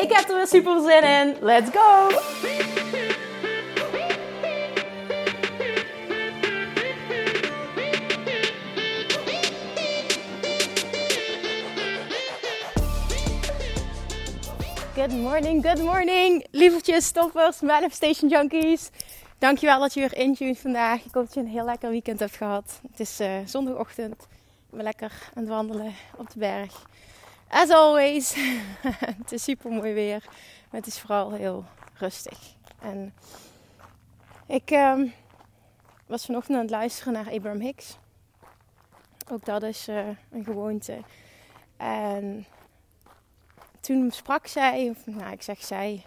Ik 0.00 0.12
heb 0.12 0.28
er 0.28 0.36
weer 0.36 0.46
super 0.46 0.80
zin 0.80 1.02
in. 1.02 1.36
Let's 1.40 1.70
go! 1.70 2.08
Good 14.94 15.12
morning, 15.12 15.62
good 15.62 15.82
morning, 15.82 16.46
lievertjes, 16.50 17.04
stoppers, 17.04 17.60
manifestation 17.60 18.28
junkies. 18.28 18.90
Dankjewel 19.38 19.80
dat 19.80 19.94
je 19.94 20.00
weer 20.00 20.16
intuned 20.16 20.58
vandaag. 20.58 21.04
Ik 21.04 21.14
hoop 21.14 21.24
dat 21.24 21.34
je 21.34 21.40
een 21.40 21.46
heel 21.46 21.64
lekker 21.64 21.90
weekend 21.90 22.20
hebt 22.20 22.36
gehad. 22.36 22.80
Het 22.90 23.00
is 23.00 23.20
uh, 23.20 23.32
zondagochtend. 23.46 24.22
Ik 24.70 24.76
ben 24.76 24.82
lekker 24.82 25.12
aan 25.34 25.42
het 25.42 25.48
wandelen 25.48 25.94
op 26.16 26.30
de 26.30 26.38
berg. 26.38 26.86
As 27.50 27.70
always. 27.70 28.34
het 29.22 29.32
is 29.32 29.42
super 29.42 29.70
mooi 29.70 29.92
weer. 29.92 30.24
Maar 30.70 30.80
het 30.80 30.86
is 30.86 30.98
vooral 30.98 31.32
heel 31.32 31.64
rustig. 31.94 32.38
En 32.80 33.14
ik 34.46 34.70
um, 34.70 35.12
was 36.06 36.24
vanochtend 36.24 36.56
aan 36.56 36.62
het 36.62 36.70
luisteren 36.70 37.12
naar 37.12 37.32
Abraham 37.32 37.60
Hicks. 37.60 37.96
Ook 39.30 39.44
dat 39.44 39.62
is 39.62 39.88
uh, 39.88 40.08
een 40.30 40.44
gewoonte. 40.44 40.98
En 41.76 42.46
toen 43.80 44.10
sprak 44.10 44.46
zij, 44.46 44.88
of 44.88 45.06
nou 45.06 45.32
ik 45.32 45.42
zeg 45.42 45.64
zij, 45.64 46.04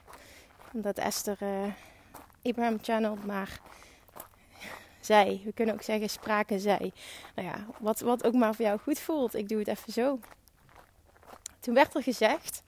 omdat 0.74 0.98
Esther 0.98 1.38
uh, 1.42 1.74
Abraham 2.44 2.78
channelt, 2.82 3.26
maar 3.26 3.60
zij. 5.00 5.42
We 5.46 5.54
kunnen 5.54 5.76
ook 5.76 5.82
zeggen 5.82 6.10
spraken 6.10 6.60
zij. 6.60 6.92
Nou 7.36 7.48
ja, 7.48 7.66
wat, 7.80 8.00
wat 8.00 8.24
ook 8.24 8.34
maar 8.34 8.56
voor 8.56 8.66
jou 8.66 8.80
goed 8.80 9.00
voelt. 9.00 9.36
Ik 9.36 9.50
doe 9.50 9.60
het 9.60 9.68
even 9.68 9.94
zo. 9.94 10.20
Toen 11.64 11.74
werd 11.74 11.96
er 11.96 12.04
gezegd 12.04 12.64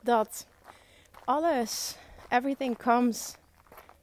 dat 0.00 0.46
alles, 1.24 1.96
everything 2.28 2.76
comes 2.76 3.34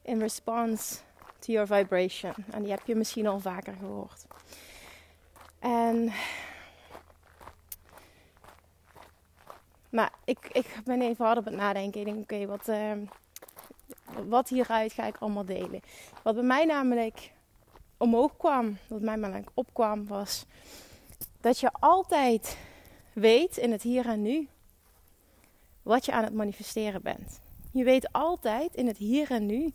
in 0.02 0.20
response 0.20 1.00
to 1.40 1.52
your 1.52 1.68
vibration. 1.68 2.34
En 2.52 2.62
die 2.62 2.72
heb 2.72 2.86
je 2.86 2.96
misschien 2.96 3.28
al 3.28 3.40
vaker 3.40 3.74
gehoord. 3.80 4.26
En 5.60 6.12
maar 9.90 10.12
ik, 10.26 10.50
ik 10.52 10.76
ben 10.84 11.02
even 11.02 11.26
hard 11.26 11.38
op 11.38 11.46
het 11.46 11.56
nadenken. 11.56 12.00
Ik 12.00 12.06
denk, 12.06 12.20
oké, 12.20 12.46
wat, 12.46 12.68
uh, 12.68 12.92
wat 14.28 14.50
hieruit 14.50 14.94
ga 14.94 15.06
ik 15.06 15.18
allemaal 15.18 15.46
delen? 15.46 15.82
Wat 16.24 16.36
bij 16.36 16.44
mij 16.44 16.66
namelijk 16.66 17.32
omhoog 17.98 18.38
kwam, 18.38 18.78
wat 18.88 19.02
mij 19.02 19.16
namelijk 19.16 19.50
opkwam, 19.54 20.08
was 20.08 20.46
dat 21.44 21.60
je 21.60 21.72
altijd 21.72 22.58
weet 23.14 23.58
in 23.58 23.72
het 23.72 23.82
hier 23.82 24.06
en 24.06 24.22
nu 24.22 24.48
wat 25.82 26.06
je 26.06 26.12
aan 26.12 26.24
het 26.24 26.34
manifesteren 26.34 27.02
bent. 27.02 27.40
Je 27.72 27.84
weet 27.84 28.12
altijd 28.12 28.76
in 28.76 28.88
het 28.88 28.98
hier 28.98 29.32
en 29.32 29.46
nu 29.46 29.74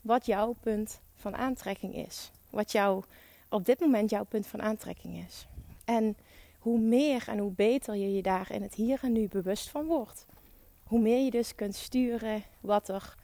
wat 0.00 0.26
jouw 0.26 0.54
punt 0.60 1.00
van 1.14 1.36
aantrekking 1.36 1.94
is. 1.94 2.30
Wat 2.50 2.72
jouw, 2.72 3.04
op 3.48 3.64
dit 3.64 3.80
moment 3.80 4.10
jouw 4.10 4.24
punt 4.24 4.46
van 4.46 4.62
aantrekking 4.62 5.24
is. 5.26 5.46
En 5.84 6.16
hoe 6.58 6.78
meer 6.78 7.24
en 7.28 7.38
hoe 7.38 7.52
beter 7.52 7.96
je 7.96 8.14
je 8.14 8.22
daar 8.22 8.52
in 8.52 8.62
het 8.62 8.74
hier 8.74 8.98
en 9.02 9.12
nu 9.12 9.28
bewust 9.28 9.68
van 9.68 9.86
wordt. 9.86 10.26
Hoe 10.84 11.00
meer 11.00 11.24
je 11.24 11.30
dus 11.30 11.54
kunt 11.54 11.74
sturen 11.74 12.42
wat 12.60 12.88
er 12.88 13.14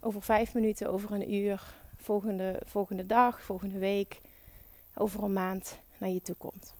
over 0.00 0.22
vijf 0.22 0.54
minuten, 0.54 0.90
over 0.90 1.12
een 1.12 1.34
uur, 1.34 1.74
volgende, 1.96 2.60
volgende 2.64 3.06
dag, 3.06 3.42
volgende 3.42 3.78
week, 3.78 4.20
over 4.94 5.22
een 5.22 5.32
maand 5.32 5.78
naar 5.98 6.10
je 6.10 6.22
toe 6.22 6.36
komt 6.36 6.74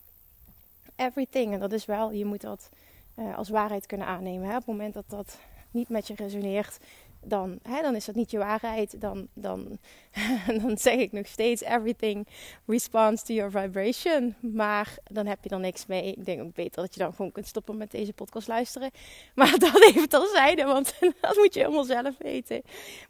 everything. 0.96 1.52
En 1.52 1.60
dat 1.60 1.72
is 1.72 1.84
wel, 1.84 2.12
je 2.12 2.24
moet 2.24 2.40
dat 2.40 2.70
uh, 3.18 3.36
als 3.36 3.48
waarheid 3.48 3.86
kunnen 3.86 4.06
aannemen. 4.06 4.48
Hè? 4.48 4.50
Op 4.50 4.56
het 4.56 4.66
moment 4.66 4.94
dat 4.94 5.04
dat 5.08 5.38
niet 5.70 5.88
met 5.88 6.06
je 6.06 6.14
resoneert, 6.14 6.78
dan, 7.26 7.58
hè, 7.62 7.82
dan 7.82 7.94
is 7.94 8.04
dat 8.04 8.14
niet 8.14 8.30
je 8.30 8.38
waarheid. 8.38 9.00
Dan, 9.00 9.28
dan, 9.32 9.78
dan 10.62 10.78
zeg 10.78 10.94
ik 10.94 11.12
nog 11.12 11.26
steeds: 11.26 11.62
everything 11.62 12.26
responds 12.66 13.22
to 13.22 13.34
your 13.34 13.50
vibration. 13.50 14.34
Maar 14.40 14.96
dan 15.04 15.26
heb 15.26 15.38
je 15.42 15.50
er 15.50 15.60
niks 15.60 15.86
mee. 15.86 16.12
Ik 16.12 16.24
denk 16.24 16.42
ook 16.42 16.54
beter 16.54 16.82
dat 16.82 16.94
je 16.94 17.00
dan 17.00 17.14
gewoon 17.14 17.32
kunt 17.32 17.46
stoppen 17.46 17.76
met 17.76 17.90
deze 17.90 18.12
podcast 18.12 18.48
luisteren. 18.48 18.90
Maar 19.34 19.58
dat 19.58 19.82
even 19.82 20.08
terzijde, 20.08 20.64
want 20.64 20.94
dat 21.20 21.36
moet 21.36 21.54
je 21.54 21.60
helemaal 21.60 21.84
zelf 21.84 22.14
weten. 22.18 22.60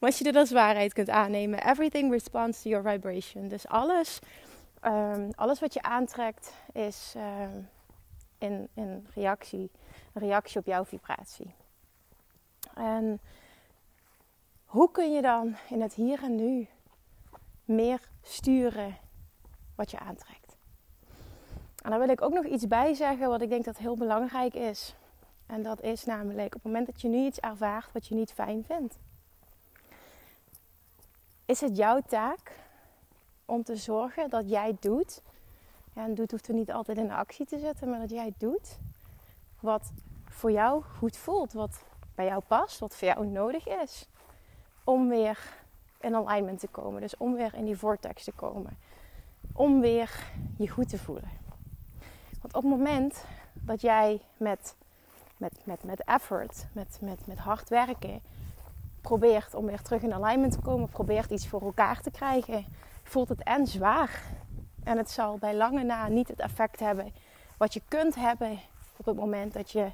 Maar 0.01 0.11
als 0.11 0.19
je 0.19 0.25
dit 0.25 0.37
als 0.37 0.51
waarheid 0.51 0.93
kunt 0.93 1.11
aannemen: 1.11 1.69
everything 1.69 2.13
responds 2.13 2.63
to 2.63 2.71
your 2.71 2.91
vibration. 2.91 3.49
Dus 3.49 3.67
alles, 3.67 4.19
um, 4.85 5.31
alles 5.35 5.61
wat 5.61 5.75
je 5.75 5.83
aantrekt 5.83 6.55
is. 6.73 7.15
Um, 7.17 7.69
in, 8.75 9.07
reactie, 9.15 9.71
reactie 10.13 10.61
op 10.61 10.67
jouw 10.67 10.85
vibratie. 10.85 11.55
En 12.75 13.21
hoe 14.65 14.91
kun 14.91 15.13
je 15.13 15.23
dan 15.23 15.57
in 15.69 15.83
het 15.83 15.95
hier 15.95 16.23
en 16.23 16.35
nu 16.35 16.69
meer 17.65 18.09
sturen 18.23 18.97
wat 19.75 19.91
je 19.91 19.99
aantrekt? 19.99 20.57
En 21.83 21.91
daar 21.91 21.99
wil 21.99 22.09
ik 22.09 22.23
ook 22.23 22.33
nog 22.33 22.45
iets 22.45 22.67
bij 22.67 22.95
zeggen 22.95 23.29
wat 23.29 23.43
ik 23.43 23.49
denk 23.49 23.65
dat 23.65 23.77
heel 23.77 23.97
belangrijk 23.97 24.55
is. 24.55 24.95
En 25.47 25.63
dat 25.63 25.81
is 25.81 26.05
namelijk 26.05 26.47
op 26.47 26.63
het 26.63 26.73
moment 26.73 26.87
dat 26.87 27.01
je 27.01 27.09
nu 27.09 27.25
iets 27.25 27.41
ervaart 27.41 27.93
wat 27.93 28.07
je 28.07 28.15
niet 28.15 28.33
fijn 28.33 28.65
vindt, 28.65 28.99
is 31.45 31.61
het 31.61 31.77
jouw 31.77 32.01
taak 32.01 32.53
om 33.45 33.63
te 33.63 33.77
zorgen 33.77 34.31
dat 34.31 34.51
jij 34.51 34.77
doet 34.81 35.23
ja, 35.95 36.05
en 36.05 36.15
doet 36.15 36.31
hoeft 36.31 36.49
er 36.49 36.55
niet 36.55 36.73
altijd 36.73 36.99
in 36.99 37.11
actie 37.11 37.47
te 37.47 37.59
zetten, 37.59 37.91
maar 37.91 38.01
dat 38.01 38.11
jij 38.11 38.33
doet 38.39 38.79
wat 39.61 39.93
voor 40.25 40.53
jou 40.53 40.83
goed 40.83 41.17
voelt, 41.17 41.53
wat 41.53 41.85
bij 42.15 42.27
jou 42.27 42.43
past, 42.47 42.79
wat 42.79 42.97
voor 42.97 43.09
jou 43.09 43.27
nodig 43.27 43.69
is 43.69 44.09
om 44.85 45.09
weer 45.09 45.39
in 46.01 46.15
alignment 46.15 46.61
te 46.61 46.69
komen. 46.69 47.01
Dus 47.01 47.17
om 47.17 47.35
weer 47.35 47.55
in 47.55 47.65
die 47.65 47.77
vortex 47.77 48.25
te 48.25 48.33
komen. 48.33 48.77
Om 49.53 49.81
weer 49.81 50.33
je 50.57 50.69
goed 50.69 50.89
te 50.89 50.99
voelen. 50.99 51.31
Want 52.41 52.55
op 52.55 52.63
het 52.63 52.71
moment 52.71 53.25
dat 53.53 53.81
jij 53.81 54.21
met, 54.37 54.75
met, 55.37 55.61
met, 55.65 55.85
met 55.85 56.05
effort, 56.05 56.67
met, 56.73 56.99
met, 57.01 57.27
met 57.27 57.39
hard 57.39 57.69
werken, 57.69 58.21
probeert 59.01 59.55
om 59.55 59.67
weer 59.67 59.83
terug 59.83 60.03
in 60.03 60.15
alignment 60.15 60.53
te 60.53 60.61
komen, 60.61 60.89
probeert 60.89 61.31
iets 61.31 61.49
voor 61.49 61.63
elkaar 61.63 62.01
te 62.01 62.11
krijgen, 62.11 62.65
voelt 63.03 63.29
het 63.29 63.43
en 63.43 63.67
zwaar 63.67 64.23
en 64.85 64.97
het 64.97 65.11
zal 65.11 65.37
bij 65.39 65.55
lange 65.55 65.83
na 65.83 66.09
niet 66.09 66.29
het 66.29 66.41
effect 66.41 66.81
hebben 66.81 67.13
wat 67.57 67.75
je 67.75 67.83
kunt 67.89 68.15
hebben 68.15 68.61
op 68.97 69.07
het 69.07 69.17
moment 69.17 69.53
dat 69.53 69.71
je 69.71 69.91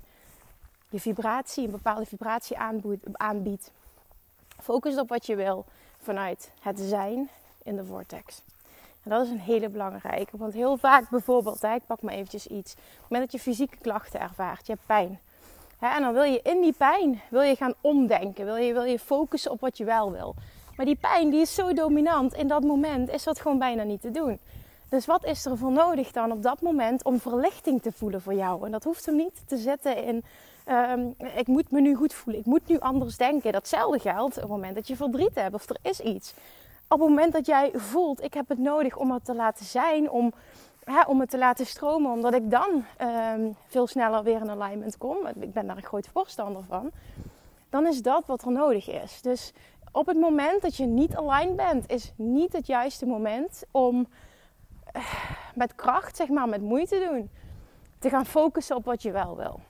je 0.88 1.00
vibratie, 1.00 1.64
een 1.64 1.70
bepaalde 1.70 2.06
vibratie 2.06 2.56
aanbiedt. 3.12 3.70
Focus 4.60 4.98
op 4.98 5.08
wat 5.08 5.26
je 5.26 5.36
wil 5.36 5.64
vanuit 6.02 6.52
het 6.60 6.80
zijn 6.80 7.28
in 7.62 7.76
de 7.76 7.84
vortex. 7.84 8.42
En 9.02 9.10
dat 9.10 9.24
is 9.24 9.30
een 9.30 9.40
hele 9.40 9.68
belangrijke. 9.68 10.36
Want 10.36 10.52
heel 10.52 10.76
vaak 10.76 11.10
bijvoorbeeld, 11.10 11.62
ik 11.62 11.86
pak 11.86 12.02
maar 12.02 12.14
eventjes 12.14 12.46
iets. 12.46 12.72
Op 12.72 12.78
het 12.78 13.10
moment 13.10 13.30
dat 13.30 13.40
je 13.40 13.50
fysieke 13.50 13.76
klachten 13.76 14.20
ervaart, 14.20 14.66
je 14.66 14.72
hebt 14.72 14.86
pijn. 14.86 15.20
Hè, 15.78 15.88
en 15.88 16.02
dan 16.02 16.12
wil 16.12 16.22
je 16.22 16.40
in 16.42 16.60
die 16.60 16.72
pijn 16.72 17.20
wil 17.30 17.42
je 17.42 17.56
gaan 17.56 17.74
omdenken. 17.80 18.44
Wil 18.44 18.56
je, 18.56 18.72
wil 18.72 18.84
je 18.84 18.98
focussen 18.98 19.50
op 19.50 19.60
wat 19.60 19.76
je 19.76 19.84
wel 19.84 20.12
wil. 20.12 20.34
Maar 20.76 20.86
die 20.86 20.96
pijn 20.96 21.30
die 21.30 21.40
is 21.40 21.54
zo 21.54 21.72
dominant. 21.72 22.34
In 22.34 22.48
dat 22.48 22.62
moment 22.62 23.08
is 23.08 23.22
dat 23.22 23.40
gewoon 23.40 23.58
bijna 23.58 23.82
niet 23.82 24.00
te 24.00 24.10
doen. 24.10 24.38
Dus 24.90 25.06
wat 25.06 25.24
is 25.24 25.44
er 25.44 25.58
voor 25.58 25.72
nodig 25.72 26.12
dan 26.12 26.32
op 26.32 26.42
dat 26.42 26.60
moment 26.60 27.04
om 27.04 27.20
verlichting 27.20 27.82
te 27.82 27.92
voelen 27.92 28.22
voor 28.22 28.34
jou? 28.34 28.64
En 28.64 28.72
dat 28.72 28.84
hoeft 28.84 29.06
hem 29.06 29.16
niet 29.16 29.42
te 29.46 29.56
zitten 29.56 30.04
in 30.04 30.24
ehm, 30.64 31.08
ik 31.36 31.46
moet 31.46 31.70
me 31.70 31.80
nu 31.80 31.94
goed 31.94 32.14
voelen, 32.14 32.40
ik 32.40 32.46
moet 32.46 32.68
nu 32.68 32.78
anders 32.78 33.16
denken. 33.16 33.52
Datzelfde 33.52 33.98
geldt 33.98 34.36
op 34.36 34.42
het 34.42 34.50
moment 34.50 34.74
dat 34.74 34.86
je 34.88 34.96
verdriet 34.96 35.34
hebt 35.34 35.54
of 35.54 35.68
er 35.68 35.76
is 35.82 36.00
iets. 36.00 36.34
Op 36.88 37.00
het 37.00 37.08
moment 37.08 37.32
dat 37.32 37.46
jij 37.46 37.70
voelt, 37.74 38.22
ik 38.22 38.34
heb 38.34 38.48
het 38.48 38.58
nodig 38.58 38.96
om 38.96 39.10
het 39.10 39.24
te 39.24 39.34
laten 39.34 39.64
zijn, 39.64 40.10
om, 40.10 40.32
hè, 40.84 41.02
om 41.02 41.20
het 41.20 41.30
te 41.30 41.38
laten 41.38 41.66
stromen, 41.66 42.12
omdat 42.12 42.34
ik 42.34 42.50
dan 42.50 42.84
ehm, 42.96 43.50
veel 43.66 43.86
sneller 43.86 44.22
weer 44.22 44.40
in 44.40 44.50
alignment 44.50 44.98
kom. 44.98 45.16
Ik 45.40 45.52
ben 45.52 45.66
daar 45.66 45.76
een 45.76 45.82
groot 45.82 46.08
voorstander 46.12 46.62
van. 46.68 46.90
Dan 47.68 47.86
is 47.86 48.02
dat 48.02 48.26
wat 48.26 48.42
er 48.42 48.52
nodig 48.52 48.90
is. 48.90 49.22
Dus 49.22 49.52
op 49.92 50.06
het 50.06 50.16
moment 50.16 50.62
dat 50.62 50.76
je 50.76 50.86
niet 50.86 51.16
aligned 51.16 51.56
bent, 51.56 51.90
is 51.90 52.12
niet 52.16 52.52
het 52.52 52.66
juiste 52.66 53.06
moment 53.06 53.62
om 53.70 54.06
met 55.54 55.74
kracht, 55.74 56.16
zeg 56.16 56.28
maar, 56.28 56.48
met 56.48 56.60
moeite 56.60 57.08
doen. 57.10 57.30
Te 57.98 58.08
gaan 58.08 58.26
focussen 58.26 58.76
op 58.76 58.84
wat 58.84 59.02
je 59.02 59.10
wel 59.10 59.36
wil. 59.36 59.60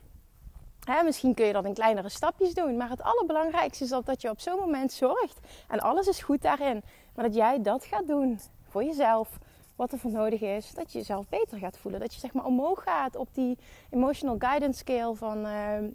Misschien 1.05 1.35
kun 1.35 1.47
je 1.47 1.53
dat 1.53 1.65
in 1.65 1.75
kleinere 1.75 2.09
stapjes 2.09 2.55
doen. 2.55 2.77
Maar 2.77 2.89
het 2.91 3.03
allerbelangrijkste 3.03 3.85
is 3.85 3.91
dat, 3.91 4.07
dat 4.07 4.23
je 4.23 4.31
op 4.31 4.41
zo'n 4.41 4.59
moment 4.59 4.93
zorgt. 4.93 5.39
En 5.69 5.81
alles 5.81 6.07
is 6.07 6.23
goed 6.23 6.43
daarin. 6.43 6.83
Maar 7.15 7.25
dat 7.25 7.35
jij 7.35 7.63
dat 7.63 7.85
gaat 7.85 8.07
doen 8.07 8.41
voor 8.69 8.85
jezelf. 8.85 9.39
Wat 9.77 9.93
er 9.93 9.99
voor 9.99 10.11
nodig 10.11 10.41
is. 10.41 10.73
Dat 10.75 10.93
je 10.93 10.99
jezelf 10.99 11.29
beter 11.29 11.59
gaat 11.59 11.79
voelen. 11.79 12.01
Dat 12.01 12.15
je 12.15 12.21
zeg 12.21 12.33
maar 12.33 12.45
omhoog 12.45 12.83
gaat 12.83 13.17
op 13.17 13.29
die 13.33 13.59
emotional 13.91 14.37
guidance 14.39 14.79
scale 14.79 15.15
van, 15.15 15.47
uh, 15.47 15.83
uh, 15.83 15.89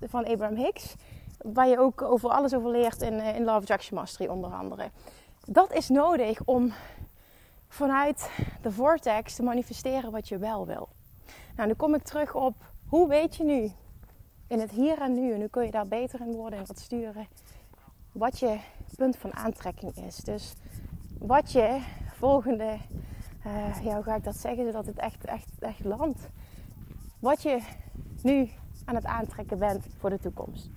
van 0.00 0.26
Abraham 0.26 0.56
Hicks. 0.56 0.94
Waar 1.38 1.68
je 1.68 1.78
ook 1.78 2.02
over 2.02 2.30
alles 2.30 2.54
over 2.54 2.70
leert 2.70 3.02
in, 3.02 3.20
in 3.20 3.44
Love 3.44 3.60
Attraction 3.60 3.98
Mastery 3.98 4.28
onder 4.28 4.52
andere. 4.52 4.90
Dat 5.46 5.72
is 5.72 5.88
nodig 5.88 6.40
om 6.44 6.72
vanuit 7.70 8.30
de 8.62 8.72
vortex 8.72 9.34
te 9.34 9.42
manifesteren 9.42 10.10
wat 10.10 10.28
je 10.28 10.38
wel 10.38 10.66
wil. 10.66 10.88
Nou, 11.56 11.68
nu 11.68 11.74
kom 11.74 11.94
ik 11.94 12.02
terug 12.02 12.34
op 12.34 12.54
hoe 12.86 13.08
weet 13.08 13.36
je 13.36 13.44
nu 13.44 13.72
in 14.46 14.60
het 14.60 14.70
hier 14.70 15.00
en 15.00 15.14
nu, 15.14 15.32
en 15.32 15.38
nu 15.38 15.46
kun 15.46 15.64
je 15.64 15.70
daar 15.70 15.86
beter 15.86 16.20
in 16.20 16.32
worden 16.32 16.58
en 16.58 16.66
wat 16.66 16.78
sturen, 16.78 17.26
wat 18.12 18.38
je 18.38 18.58
punt 18.96 19.16
van 19.16 19.34
aantrekking 19.34 19.96
is. 19.96 20.16
Dus 20.16 20.54
wat 21.18 21.52
je 21.52 21.80
volgende, 22.12 22.78
uh, 23.46 23.84
ja, 23.84 23.94
hoe 23.94 24.02
ga 24.02 24.14
ik 24.14 24.24
dat 24.24 24.36
zeggen, 24.36 24.64
zodat 24.64 24.86
het 24.86 24.98
echt, 24.98 25.24
echt, 25.24 25.58
echt 25.58 25.84
landt. 25.84 26.28
Wat 27.18 27.42
je 27.42 27.60
nu 28.22 28.50
aan 28.84 28.94
het 28.94 29.04
aantrekken 29.04 29.58
bent 29.58 29.86
voor 29.98 30.10
de 30.10 30.18
toekomst. 30.18 30.70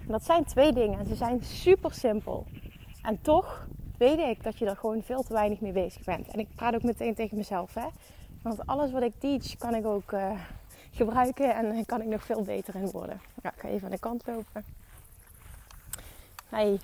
En 0.00 0.12
dat 0.12 0.24
zijn 0.24 0.44
twee 0.44 0.72
dingen 0.72 0.98
en 0.98 1.06
ze 1.06 1.14
zijn 1.14 1.42
super 1.42 1.94
simpel. 1.94 2.46
En 3.02 3.20
toch 3.20 3.66
weet 3.98 4.18
ik 4.18 4.42
dat 4.42 4.58
je 4.58 4.66
er 4.66 4.76
gewoon 4.76 5.02
veel 5.02 5.22
te 5.22 5.32
weinig 5.32 5.60
mee 5.60 5.72
bezig 5.72 6.04
bent. 6.04 6.28
En 6.28 6.38
ik 6.38 6.48
praat 6.54 6.74
ook 6.74 6.82
meteen 6.82 7.14
tegen 7.14 7.36
mezelf, 7.36 7.74
hè. 7.74 7.86
Want 8.42 8.66
alles 8.66 8.92
wat 8.92 9.02
ik 9.02 9.12
teach 9.18 9.56
kan 9.56 9.74
ik 9.74 9.86
ook 9.86 10.12
uh, 10.12 10.30
gebruiken 10.90 11.54
en 11.54 11.84
kan 11.86 12.00
ik 12.00 12.06
nog 12.06 12.24
veel 12.24 12.42
beter 12.42 12.74
in 12.74 12.90
worden. 12.90 13.20
Ja, 13.42 13.52
ik 13.54 13.60
ga 13.60 13.68
even 13.68 13.84
aan 13.84 13.90
de 13.90 13.98
kant 13.98 14.26
lopen. 14.26 14.64
Hey. 16.48 16.80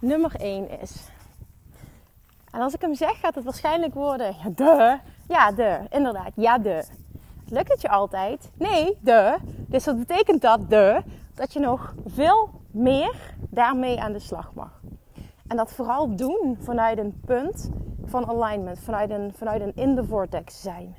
Nummer 0.00 0.34
1 0.34 0.80
is. 0.80 1.08
En 2.50 2.60
als 2.60 2.74
ik 2.74 2.80
hem 2.80 2.94
zeg, 2.94 3.20
gaat 3.20 3.34
het 3.34 3.44
waarschijnlijk 3.44 3.94
worden. 3.94 4.36
Ja, 4.42 4.50
de. 4.54 4.98
Ja, 5.28 5.52
de. 5.52 5.80
Inderdaad. 5.90 6.32
Ja, 6.34 6.58
de. 6.58 6.84
Lukt 7.48 7.72
het 7.72 7.80
je 7.80 7.88
altijd? 7.88 8.50
Nee, 8.54 8.98
de. 9.00 9.36
Dus 9.44 9.84
dat 9.84 9.98
betekent 9.98 10.42
dat 10.42 10.70
de. 10.70 11.02
Dat 11.34 11.52
je 11.52 11.60
nog 11.60 11.94
veel 12.06 12.50
meer 12.70 13.34
daarmee 13.50 14.00
aan 14.00 14.12
de 14.12 14.18
slag 14.18 14.54
mag. 14.54 14.80
En 15.48 15.56
dat 15.56 15.72
vooral 15.72 16.16
doen 16.16 16.56
vanuit 16.60 16.98
een 16.98 17.20
punt 17.24 17.70
van 18.04 18.26
alignment, 18.26 18.78
vanuit 18.78 19.10
een, 19.10 19.32
vanuit 19.32 19.62
een 19.62 19.74
in 19.74 19.94
de 19.94 20.04
vortex 20.04 20.60
zijn. 20.60 20.94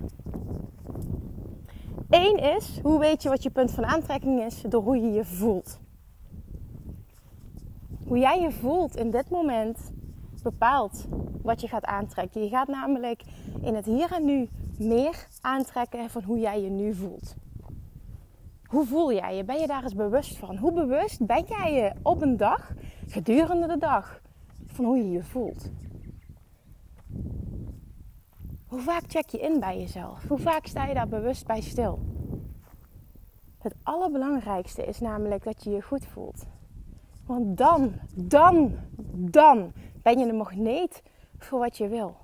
Eén 2.09 2.37
is, 2.37 2.79
hoe 2.83 2.99
weet 2.99 3.23
je 3.23 3.29
wat 3.29 3.43
je 3.43 3.49
punt 3.49 3.71
van 3.71 3.85
aantrekking 3.85 4.41
is? 4.41 4.61
Door 4.61 4.83
hoe 4.83 4.97
je 4.97 5.11
je 5.11 5.25
voelt. 5.25 5.79
Hoe 8.07 8.17
jij 8.17 8.41
je 8.41 8.51
voelt 8.51 8.95
in 8.95 9.11
dit 9.11 9.29
moment 9.29 9.91
bepaalt 10.43 11.05
wat 11.41 11.61
je 11.61 11.67
gaat 11.67 11.85
aantrekken. 11.85 12.43
Je 12.43 12.49
gaat 12.49 12.67
namelijk 12.67 13.23
in 13.61 13.75
het 13.75 13.85
hier 13.85 14.11
en 14.11 14.25
nu 14.25 14.49
meer 14.77 15.27
aantrekken 15.41 16.09
van 16.09 16.23
hoe 16.23 16.39
jij 16.39 16.61
je 16.61 16.69
nu 16.69 16.93
voelt. 16.93 17.35
Hoe 18.63 18.85
voel 18.85 19.13
jij 19.13 19.35
je? 19.35 19.43
Ben 19.43 19.59
je 19.59 19.67
daar 19.67 19.83
eens 19.83 19.95
bewust 19.95 20.37
van? 20.37 20.57
Hoe 20.57 20.73
bewust 20.73 21.25
ben 21.25 21.43
jij 21.47 21.73
je 21.73 21.91
op 22.01 22.21
een 22.21 22.37
dag, 22.37 22.71
gedurende 23.07 23.67
de 23.67 23.77
dag, 23.77 24.21
hoe 24.85 24.97
je 24.97 25.11
je 25.11 25.23
voelt? 25.23 25.71
Hoe 28.67 28.79
vaak 28.79 29.03
check 29.07 29.29
je 29.29 29.39
in 29.39 29.59
bij 29.59 29.79
jezelf? 29.79 30.27
Hoe 30.27 30.37
vaak 30.37 30.65
sta 30.65 30.85
je 30.85 30.93
daar 30.93 31.07
bewust 31.07 31.45
bij 31.45 31.61
stil? 31.61 31.99
Het 33.57 33.75
allerbelangrijkste 33.83 34.85
is 34.85 34.99
namelijk 34.99 35.43
dat 35.43 35.63
je 35.63 35.69
je 35.69 35.81
goed 35.81 36.05
voelt. 36.05 36.45
Want 37.25 37.57
dan, 37.57 37.93
dan, 38.15 38.75
dan 39.13 39.73
ben 40.01 40.19
je 40.19 40.25
een 40.25 40.37
magneet 40.37 41.03
voor 41.37 41.59
wat 41.59 41.77
je 41.77 41.87
wil. 41.87 42.15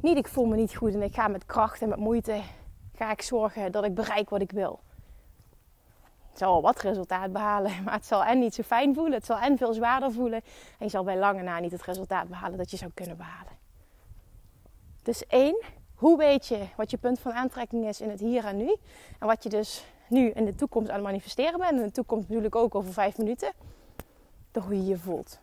Niet 0.00 0.16
ik 0.16 0.28
voel 0.28 0.46
me 0.46 0.56
niet 0.56 0.76
goed 0.76 0.94
en 0.94 1.02
ik 1.02 1.14
ga 1.14 1.28
met 1.28 1.46
kracht 1.46 1.82
en 1.82 1.88
met 1.88 1.98
moeite 1.98 2.40
ga 2.92 3.10
ik 3.10 3.22
zorgen 3.22 3.72
dat 3.72 3.84
ik 3.84 3.94
bereik 3.94 4.30
wat 4.30 4.40
ik 4.40 4.50
wil. 4.50 4.80
Het 6.38 6.46
zal 6.46 6.62
wel 6.62 6.72
wat 6.72 6.82
resultaat 6.82 7.32
behalen, 7.32 7.72
maar 7.84 7.94
het 7.94 8.06
zal 8.06 8.24
en 8.24 8.38
niet 8.38 8.54
zo 8.54 8.62
fijn 8.62 8.94
voelen. 8.94 9.12
Het 9.12 9.26
zal 9.26 9.38
en 9.38 9.56
veel 9.56 9.72
zwaarder 9.72 10.12
voelen. 10.12 10.40
En 10.78 10.84
je 10.84 10.88
zal 10.88 11.04
bij 11.04 11.18
lange 11.18 11.42
na 11.42 11.58
niet 11.58 11.72
het 11.72 11.82
resultaat 11.82 12.28
behalen 12.28 12.58
dat 12.58 12.70
je 12.70 12.76
zou 12.76 12.90
kunnen 12.94 13.16
behalen. 13.16 13.52
Dus 15.02 15.26
één, 15.26 15.62
hoe 15.94 16.18
weet 16.18 16.46
je 16.46 16.66
wat 16.76 16.90
je 16.90 16.96
punt 16.96 17.20
van 17.20 17.32
aantrekking 17.32 17.86
is 17.86 18.00
in 18.00 18.10
het 18.10 18.20
hier 18.20 18.44
en 18.44 18.56
nu? 18.56 18.76
En 19.18 19.26
wat 19.26 19.42
je 19.42 19.48
dus 19.48 19.84
nu 20.08 20.30
in 20.30 20.44
de 20.44 20.54
toekomst 20.54 20.88
aan 20.88 20.94
het 20.94 21.04
manifesteren 21.04 21.58
bent. 21.58 21.80
En 21.80 21.86
de 21.86 21.92
toekomst 21.92 22.28
natuurlijk 22.28 22.56
ook 22.56 22.74
over 22.74 22.92
vijf 22.92 23.18
minuten. 23.18 23.52
Door 24.50 24.62
hoe 24.62 24.76
je 24.76 24.84
je 24.84 24.98
voelt. 24.98 25.38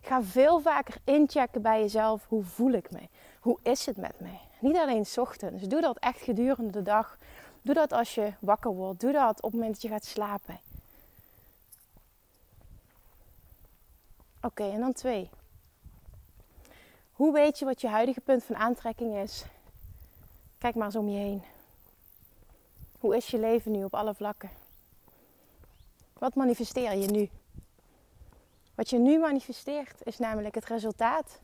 Ga 0.00 0.22
veel 0.22 0.60
vaker 0.60 0.96
inchecken 1.04 1.62
bij 1.62 1.80
jezelf. 1.80 2.26
Hoe 2.28 2.42
voel 2.42 2.72
ik 2.72 2.90
me? 2.90 3.00
Hoe 3.40 3.58
is 3.62 3.86
het 3.86 3.96
met 3.96 4.20
mij? 4.20 4.40
Niet 4.60 4.76
alleen 4.76 5.06
ochtends. 5.16 5.62
Doe 5.62 5.80
dat 5.80 5.98
echt 5.98 6.20
gedurende 6.20 6.72
de 6.72 6.82
dag. 6.82 7.16
Doe 7.66 7.74
dat 7.74 7.92
als 7.92 8.14
je 8.14 8.32
wakker 8.40 8.70
wordt. 8.70 9.00
Doe 9.00 9.12
dat 9.12 9.36
op 9.36 9.42
het 9.42 9.52
moment 9.52 9.72
dat 9.72 9.82
je 9.82 9.88
gaat 9.88 10.04
slapen. 10.04 10.60
Oké, 14.40 14.70
en 14.70 14.80
dan 14.80 14.92
twee. 14.92 15.30
Hoe 17.12 17.32
weet 17.32 17.58
je 17.58 17.64
wat 17.64 17.80
je 17.80 17.88
huidige 17.88 18.20
punt 18.20 18.44
van 18.44 18.56
aantrekking 18.56 19.16
is? 19.16 19.44
Kijk 20.58 20.74
maar 20.74 20.86
eens 20.86 20.96
om 20.96 21.08
je 21.08 21.18
heen. 21.18 21.42
Hoe 22.98 23.16
is 23.16 23.26
je 23.26 23.38
leven 23.38 23.72
nu 23.72 23.84
op 23.84 23.94
alle 23.94 24.14
vlakken? 24.14 24.50
Wat 26.12 26.34
manifesteer 26.34 26.94
je 26.94 27.08
nu? 27.08 27.28
Wat 28.74 28.90
je 28.90 28.98
nu 28.98 29.18
manifesteert 29.18 30.00
is 30.04 30.18
namelijk 30.18 30.54
het 30.54 30.64
resultaat 30.64 31.40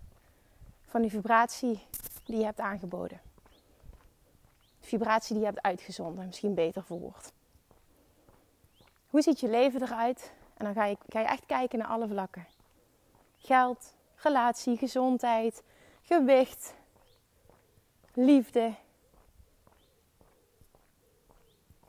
van 0.87 1.01
die 1.01 1.11
vibratie 1.11 1.87
die 2.25 2.39
je 2.39 2.45
hebt 2.45 2.61
aangeboden. 2.61 3.21
De 4.83 4.89
vibratie 4.89 5.33
die 5.35 5.45
je 5.45 5.51
hebt 5.51 5.63
uitgezonden, 5.63 6.27
misschien 6.27 6.55
beter 6.55 6.85
verwoord. 6.85 7.33
Hoe 9.07 9.23
ziet 9.23 9.41
je 9.41 9.49
leven 9.49 9.83
eruit? 9.83 10.33
En 10.57 10.65
dan 10.65 10.75
ga 10.75 10.85
je, 10.85 10.97
ga 11.09 11.21
je 11.21 11.27
echt 11.27 11.47
kijken 11.47 11.79
naar 11.79 11.89
alle 11.89 12.09
vlakken. 12.09 12.47
Geld, 13.37 13.95
relatie, 14.15 14.77
gezondheid, 14.77 15.63
gewicht, 16.03 16.75
liefde. 18.15 18.75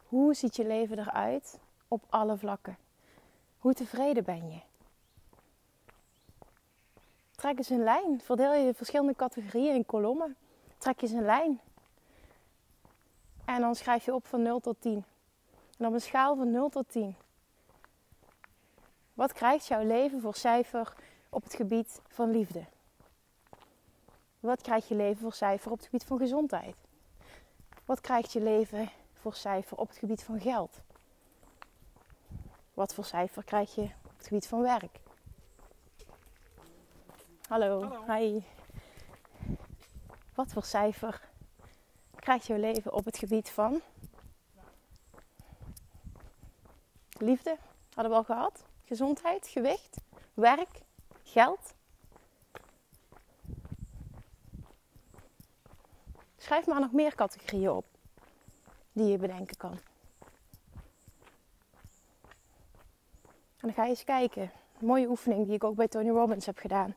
Hoe 0.08 0.34
ziet 0.34 0.56
je 0.56 0.68
leven 0.68 1.00
eruit 1.00 1.60
op 1.88 2.04
alle 2.10 2.38
vlakken? 2.38 2.78
Hoe 3.58 3.74
tevreden 3.74 4.24
ben 4.24 4.52
je? 4.52 4.60
Trek 7.36 7.58
eens 7.58 7.70
een 7.70 7.84
lijn. 7.84 8.22
Verdeel 8.22 8.54
je 8.54 8.74
verschillende 8.74 9.16
categorieën 9.16 9.76
in 9.76 9.86
kolommen. 9.86 10.36
Trek 10.78 11.02
eens 11.02 11.12
een 11.12 11.26
lijn. 11.26 11.60
En 13.46 13.62
dan 13.62 13.76
schrijf 13.76 14.06
je 14.06 14.14
op 14.14 14.28
van 14.28 14.42
0 14.42 14.60
tot 14.60 14.82
10. 14.82 15.06
En 15.78 15.86
op 15.86 15.94
een 15.94 16.02
schaal 16.02 16.36
van 16.36 16.52
0 16.52 16.70
tot 16.70 16.90
10. 16.90 17.16
Wat 19.14 19.34
krijgt 19.34 19.68
jouw 19.68 19.84
leven 19.84 20.22
voor 20.22 20.36
cijfer 20.36 20.94
op 21.30 21.44
het 21.44 21.54
gebied 21.54 22.02
van 22.08 22.32
liefde? 22.32 22.66
Wat 24.40 24.62
krijgt 24.62 24.88
je 24.88 24.96
leven 24.96 25.22
voor 25.22 25.34
cijfer 25.34 25.72
op 25.72 25.78
het 25.78 25.86
gebied 25.86 26.04
van 26.06 26.18
gezondheid? 26.18 26.76
Wat 27.86 28.02
krijgt 28.02 28.32
je 28.32 28.42
leven 28.42 28.90
voor 29.14 29.34
cijfer 29.36 29.78
op 29.78 29.88
het 29.88 29.98
gebied 29.98 30.24
van 30.24 30.40
geld? 30.40 30.82
Wat 32.74 32.94
voor 32.94 33.06
cijfer 33.06 33.44
krijg 33.44 33.76
je 33.76 33.82
op 33.82 34.18
het 34.18 34.28
gebied 34.28 34.48
van 34.48 34.62
werk? 34.62 35.00
Hallo, 37.48 37.84
Hallo. 37.84 38.14
hi. 38.14 38.44
Wat 40.36 40.52
voor 40.52 40.64
cijfer 40.64 41.22
krijgt 42.24 42.48
jouw 42.48 42.58
leven 42.58 42.94
op 42.94 43.06
het 43.06 43.18
gebied 43.18 43.50
van 43.50 43.82
liefde? 47.18 47.58
Hadden 47.94 48.12
we 48.12 48.18
al 48.18 48.24
gehad? 48.24 48.64
Gezondheid, 48.86 49.48
gewicht, 49.48 49.98
werk, 50.34 50.82
geld. 51.24 51.74
Schrijf 56.38 56.66
maar 56.66 56.80
nog 56.80 56.92
meer 56.92 57.16
categorieën 57.16 57.70
op 57.70 57.86
die 58.92 59.08
je 59.08 59.18
bedenken 59.18 59.58
kan. 59.58 59.80
En 63.58 63.70
dan 63.70 63.74
ga 63.74 63.84
je 63.84 63.90
eens 63.90 64.04
kijken. 64.04 64.52
Een 64.80 64.86
mooie 64.86 65.08
oefening 65.08 65.46
die 65.46 65.56
ik 65.56 65.64
ook 65.64 65.76
bij 65.76 65.88
Tony 65.88 66.10
Robbins 66.10 66.46
heb 66.46 66.58
gedaan. 66.58 66.96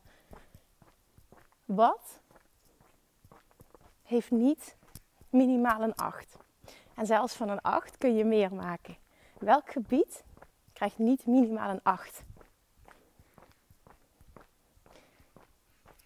Wat 1.64 2.20
heeft 4.02 4.30
niet 4.30 4.76
minimaal 5.30 5.80
een 5.82 5.94
8? 5.94 6.36
En 6.94 7.06
zelfs 7.06 7.34
van 7.34 7.48
een 7.48 7.62
8 7.62 7.98
kun 7.98 8.16
je 8.16 8.24
meer 8.24 8.54
maken. 8.54 8.96
Welk 9.38 9.70
gebied 9.70 10.24
krijgt 10.72 10.98
niet 10.98 11.26
minimaal 11.26 11.70
een 11.70 11.82
8? 11.82 12.22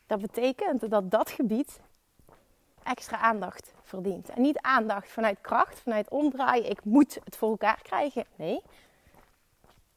Dat 0.06 0.20
betekent 0.20 0.90
dat 0.90 1.10
dat 1.10 1.30
gebied 1.30 1.80
extra 2.82 3.18
aandacht 3.18 3.72
verdient. 3.82 4.28
En 4.28 4.42
niet 4.42 4.58
aandacht 4.58 5.08
vanuit 5.08 5.40
kracht, 5.40 5.80
vanuit 5.80 6.08
omdraaien. 6.08 6.70
Ik 6.70 6.84
moet 6.84 7.18
het 7.24 7.36
voor 7.36 7.50
elkaar 7.50 7.80
krijgen. 7.82 8.24
Nee. 8.36 8.62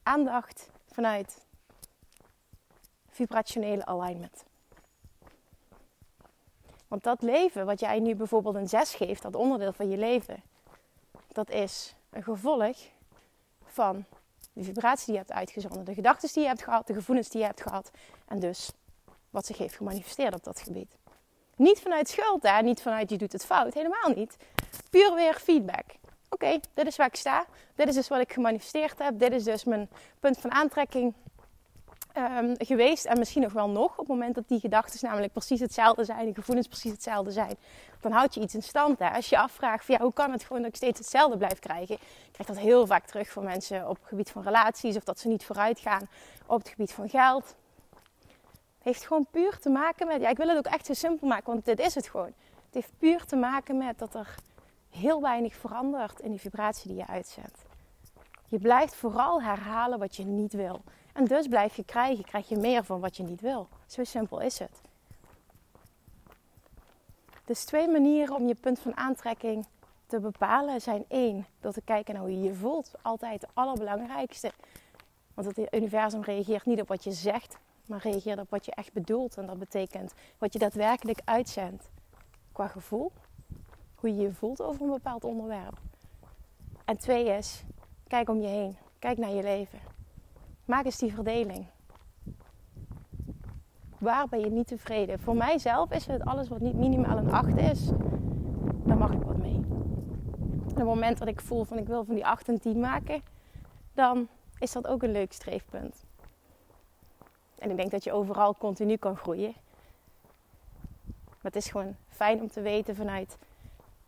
Aandacht 0.02 0.70
vanuit 0.86 1.44
vibrationele 3.08 3.86
alignment. 3.86 4.44
Want 6.94 7.06
dat 7.06 7.22
leven 7.22 7.66
wat 7.66 7.80
jij 7.80 8.00
nu 8.00 8.14
bijvoorbeeld 8.14 8.54
een 8.54 8.68
6 8.68 8.94
geeft, 8.94 9.22
dat 9.22 9.34
onderdeel 9.34 9.72
van 9.72 9.88
je 9.88 9.96
leven, 9.96 10.42
dat 11.28 11.50
is 11.50 11.94
een 12.10 12.22
gevolg 12.22 12.76
van 13.64 14.04
de 14.52 14.64
vibratie 14.64 15.04
die 15.04 15.14
je 15.14 15.20
hebt 15.20 15.32
uitgezonden, 15.32 15.84
de 15.84 15.94
gedachten 15.94 16.32
die 16.32 16.42
je 16.42 16.48
hebt 16.48 16.62
gehad, 16.62 16.86
de 16.86 16.94
gevoelens 16.94 17.28
die 17.28 17.40
je 17.40 17.46
hebt 17.46 17.62
gehad 17.62 17.90
en 18.26 18.38
dus 18.38 18.70
wat 19.30 19.46
zich 19.46 19.58
heeft 19.58 19.74
gemanifesteerd 19.74 20.34
op 20.34 20.44
dat 20.44 20.60
gebied. 20.60 20.96
Niet 21.56 21.80
vanuit 21.80 22.08
schuld, 22.08 22.42
hè? 22.42 22.62
niet 22.62 22.82
vanuit 22.82 23.10
je 23.10 23.18
doet 23.18 23.32
het 23.32 23.44
fout, 23.44 23.74
helemaal 23.74 24.10
niet. 24.14 24.36
Puur 24.90 25.14
weer 25.14 25.34
feedback. 25.34 25.84
Oké, 26.28 26.60
dit 26.74 26.86
is 26.86 26.96
waar 26.96 27.06
ik 27.06 27.16
sta. 27.16 27.46
Dit 27.74 27.88
is 27.88 27.94
dus 27.94 28.08
wat 28.08 28.20
ik 28.20 28.32
gemanifesteerd 28.32 28.98
heb. 28.98 29.18
Dit 29.18 29.32
is 29.32 29.44
dus 29.44 29.64
mijn 29.64 29.88
punt 30.20 30.38
van 30.38 30.52
aantrekking 30.52 31.14
um, 32.16 32.54
geweest. 32.58 33.04
En 33.04 33.18
misschien 33.18 33.42
nog 33.42 33.52
wel 33.52 33.68
nog. 33.68 33.90
Op 33.90 33.98
het 33.98 34.08
moment 34.08 34.34
dat 34.34 34.48
die 34.48 34.60
gedachten 34.60 34.98
namelijk 35.02 35.32
precies 35.32 35.60
hetzelfde 35.60 36.04
zijn. 36.04 36.26
De 36.26 36.34
gevoelens 36.34 36.66
precies 36.66 36.92
hetzelfde 36.92 37.30
zijn. 37.30 37.56
Dan 38.00 38.12
houd 38.12 38.34
je 38.34 38.40
iets 38.40 38.54
in 38.54 38.62
stand. 38.62 38.98
Hè? 38.98 39.10
Als 39.10 39.28
je 39.28 39.38
afvraagt 39.38 39.86
ja, 39.86 39.98
hoe 40.00 40.12
kan 40.12 40.32
het 40.32 40.42
gewoon 40.42 40.62
dat 40.62 40.70
ik 40.70 40.76
steeds 40.76 40.98
hetzelfde 40.98 41.36
blijf 41.36 41.58
krijgen. 41.58 41.94
Ik 41.94 42.32
krijg 42.32 42.48
dat 42.48 42.58
heel 42.58 42.86
vaak 42.86 43.06
terug 43.06 43.30
van 43.30 43.44
mensen 43.44 43.88
op 43.88 43.96
het 43.96 44.08
gebied 44.08 44.30
van 44.30 44.42
relaties. 44.42 44.96
Of 44.96 45.04
dat 45.04 45.18
ze 45.18 45.28
niet 45.28 45.44
vooruit 45.44 45.78
gaan 45.78 46.08
op 46.46 46.58
het 46.58 46.68
gebied 46.68 46.92
van 46.92 47.08
geld 47.08 47.54
heeft 48.84 49.06
gewoon 49.06 49.26
puur 49.30 49.58
te 49.58 49.70
maken 49.70 50.06
met. 50.06 50.20
Ja, 50.20 50.28
ik 50.28 50.36
wil 50.36 50.48
het 50.48 50.56
ook 50.56 50.72
echt 50.72 50.86
zo 50.86 50.94
simpel 50.94 51.26
maken, 51.26 51.52
want 51.52 51.64
dit 51.64 51.78
is 51.78 51.94
het 51.94 52.08
gewoon. 52.08 52.32
Het 52.64 52.74
heeft 52.74 52.92
puur 52.98 53.24
te 53.24 53.36
maken 53.36 53.76
met 53.76 53.98
dat 53.98 54.14
er 54.14 54.34
heel 54.90 55.20
weinig 55.20 55.54
verandert 55.54 56.20
in 56.20 56.30
die 56.30 56.40
vibratie 56.40 56.88
die 56.88 56.96
je 56.96 57.06
uitzendt. 57.06 57.58
Je 58.48 58.58
blijft 58.58 58.94
vooral 58.94 59.42
herhalen 59.42 59.98
wat 59.98 60.16
je 60.16 60.24
niet 60.24 60.52
wil. 60.52 60.82
En 61.14 61.24
dus 61.24 61.48
blijf 61.48 61.76
je 61.76 61.84
krijgen, 61.84 62.24
krijg 62.24 62.48
je 62.48 62.56
meer 62.56 62.84
van 62.84 63.00
wat 63.00 63.16
je 63.16 63.22
niet 63.22 63.40
wil. 63.40 63.68
Zo 63.86 64.04
simpel 64.04 64.40
is 64.40 64.58
het. 64.58 64.80
Dus 67.44 67.64
twee 67.64 67.88
manieren 67.88 68.34
om 68.34 68.46
je 68.46 68.54
punt 68.54 68.78
van 68.78 68.96
aantrekking 68.96 69.66
te 70.06 70.20
bepalen 70.20 70.80
zijn 70.80 71.04
één, 71.08 71.46
door 71.60 71.72
te 71.72 71.80
kijken 71.80 72.14
naar 72.14 72.22
hoe 72.22 72.32
je 72.32 72.42
je 72.42 72.54
voelt. 72.54 72.92
Altijd 73.02 73.40
het 73.40 73.50
allerbelangrijkste. 73.54 74.52
Want 75.34 75.56
het 75.56 75.74
universum 75.74 76.22
reageert 76.22 76.66
niet 76.66 76.80
op 76.80 76.88
wat 76.88 77.04
je 77.04 77.12
zegt, 77.12 77.56
maar 77.86 78.00
reageer 78.02 78.40
op 78.40 78.50
wat 78.50 78.64
je 78.64 78.74
echt 78.74 78.92
bedoelt. 78.92 79.36
En 79.36 79.46
dat 79.46 79.58
betekent 79.58 80.12
wat 80.38 80.52
je 80.52 80.58
daadwerkelijk 80.58 81.20
uitzendt 81.24 81.88
qua 82.52 82.66
gevoel. 82.66 83.12
Hoe 83.94 84.14
je 84.14 84.22
je 84.22 84.32
voelt 84.32 84.62
over 84.62 84.82
een 84.82 84.90
bepaald 84.90 85.24
onderwerp. 85.24 85.78
En 86.84 86.98
twee 86.98 87.24
is, 87.24 87.62
kijk 88.06 88.28
om 88.28 88.40
je 88.40 88.48
heen. 88.48 88.76
Kijk 88.98 89.18
naar 89.18 89.30
je 89.30 89.42
leven. 89.42 89.93
Maak 90.64 90.84
eens 90.84 90.98
die 90.98 91.14
verdeling. 91.14 91.66
Waar 93.98 94.28
ben 94.28 94.40
je 94.40 94.50
niet 94.50 94.66
tevreden? 94.66 95.18
Voor 95.18 95.36
mijzelf 95.36 95.90
is 95.90 96.06
het 96.06 96.24
alles 96.24 96.48
wat 96.48 96.60
niet 96.60 96.74
minimaal 96.74 97.16
een 97.16 97.30
8 97.30 97.56
is, 97.56 97.90
daar 98.84 98.96
mag 98.96 99.12
ik 99.12 99.22
wat 99.22 99.36
mee. 99.36 99.60
op 100.62 100.76
het 100.76 100.84
moment 100.84 101.18
dat 101.18 101.28
ik 101.28 101.40
voel 101.40 101.64
van 101.64 101.78
ik 101.78 101.86
wil 101.86 102.04
van 102.04 102.14
die 102.14 102.26
8 102.26 102.48
een 102.48 102.60
10 102.60 102.80
maken, 102.80 103.22
dan 103.92 104.28
is 104.58 104.72
dat 104.72 104.86
ook 104.86 105.02
een 105.02 105.12
leuk 105.12 105.32
streefpunt. 105.32 106.04
En 107.58 107.70
ik 107.70 107.76
denk 107.76 107.90
dat 107.90 108.04
je 108.04 108.12
overal 108.12 108.56
continu 108.56 108.96
kan 108.96 109.16
groeien. 109.16 109.54
Maar 111.14 111.52
het 111.52 111.56
is 111.56 111.70
gewoon 111.70 111.96
fijn 112.08 112.40
om 112.40 112.48
te 112.48 112.60
weten 112.60 112.96
vanuit 112.96 113.38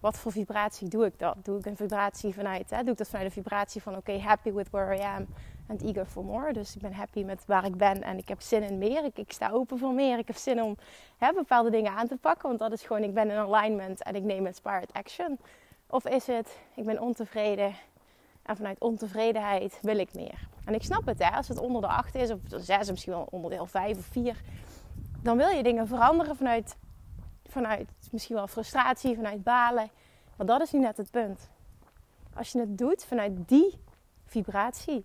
wat 0.06 0.18
voor 0.18 0.32
vibratie 0.32 0.88
doe 0.88 1.04
ik 1.04 1.18
dat? 1.18 1.36
Doe 1.42 1.58
ik 1.58 1.66
een 1.66 1.76
vibratie 1.76 2.34
vanuit, 2.34 2.70
hè? 2.70 2.82
doe 2.82 2.92
ik 2.92 2.98
dat 2.98 3.08
vanuit 3.08 3.28
de 3.28 3.34
vibratie 3.34 3.82
van 3.82 3.96
oké, 3.96 4.18
happy 4.18 4.52
with 4.52 4.70
where 4.70 4.96
I 4.96 5.00
am 5.00 5.26
and 5.68 5.82
eager 5.82 6.06
for 6.06 6.24
more. 6.24 6.52
Dus 6.52 6.74
ik 6.74 6.82
ben 6.82 6.92
happy 6.92 7.22
met 7.22 7.42
waar 7.46 7.64
ik 7.64 7.76
ben 7.76 8.02
en 8.02 8.18
ik 8.18 8.28
heb 8.28 8.40
zin 8.40 8.62
in 8.62 8.78
meer. 8.78 9.10
Ik, 9.14 9.32
sta 9.32 9.50
open 9.50 9.78
voor 9.78 9.92
meer. 9.92 10.18
Ik 10.18 10.26
heb 10.26 10.36
zin 10.36 10.62
om 10.62 10.76
hè, 11.18 11.32
bepaalde 11.32 11.70
dingen 11.70 11.92
aan 11.92 12.06
te 12.06 12.16
pakken, 12.16 12.48
want 12.48 12.60
dat 12.60 12.72
is 12.72 12.82
gewoon, 12.82 13.02
ik 13.02 13.14
ben 13.14 13.30
in 13.30 13.36
alignment 13.36 14.02
en 14.02 14.14
ik 14.14 14.22
neem 14.22 14.46
inspired 14.46 14.92
action. 14.92 15.38
Of 15.86 16.06
is 16.06 16.26
het, 16.26 16.58
ik 16.74 16.84
ben 16.84 17.00
ontevreden 17.00 17.74
en 18.42 18.56
vanuit 18.56 18.78
ontevredenheid 18.78 19.78
wil 19.82 19.98
ik 19.98 20.14
meer. 20.14 20.48
En 20.64 20.74
ik 20.74 20.82
snap 20.82 21.06
het, 21.06 21.18
hè, 21.18 21.30
als 21.30 21.48
het 21.48 21.58
onder 21.58 21.80
de 21.80 21.88
8 21.88 22.14
is, 22.14 22.30
of 22.30 22.40
de 22.40 22.60
6, 22.60 22.90
misschien 22.90 23.12
wel 23.12 23.26
onderdeel 23.30 23.66
5 23.66 23.98
of 23.98 24.04
4, 24.04 24.40
dan 25.22 25.36
wil 25.36 25.48
je 25.48 25.62
dingen 25.62 25.86
veranderen 25.86 26.36
vanuit, 26.36 26.76
vanuit 27.50 27.88
misschien 28.10 28.36
wel 28.36 28.46
frustratie, 28.46 29.14
vanuit 29.14 29.42
balen. 29.42 29.90
Maar 30.36 30.46
dat 30.46 30.60
is 30.60 30.72
nu 30.72 30.80
net 30.80 30.96
het 30.96 31.10
punt. 31.10 31.48
Als 32.34 32.52
je 32.52 32.58
het 32.58 32.78
doet 32.78 33.04
vanuit 33.04 33.48
die 33.48 33.78
vibratie, 34.26 35.04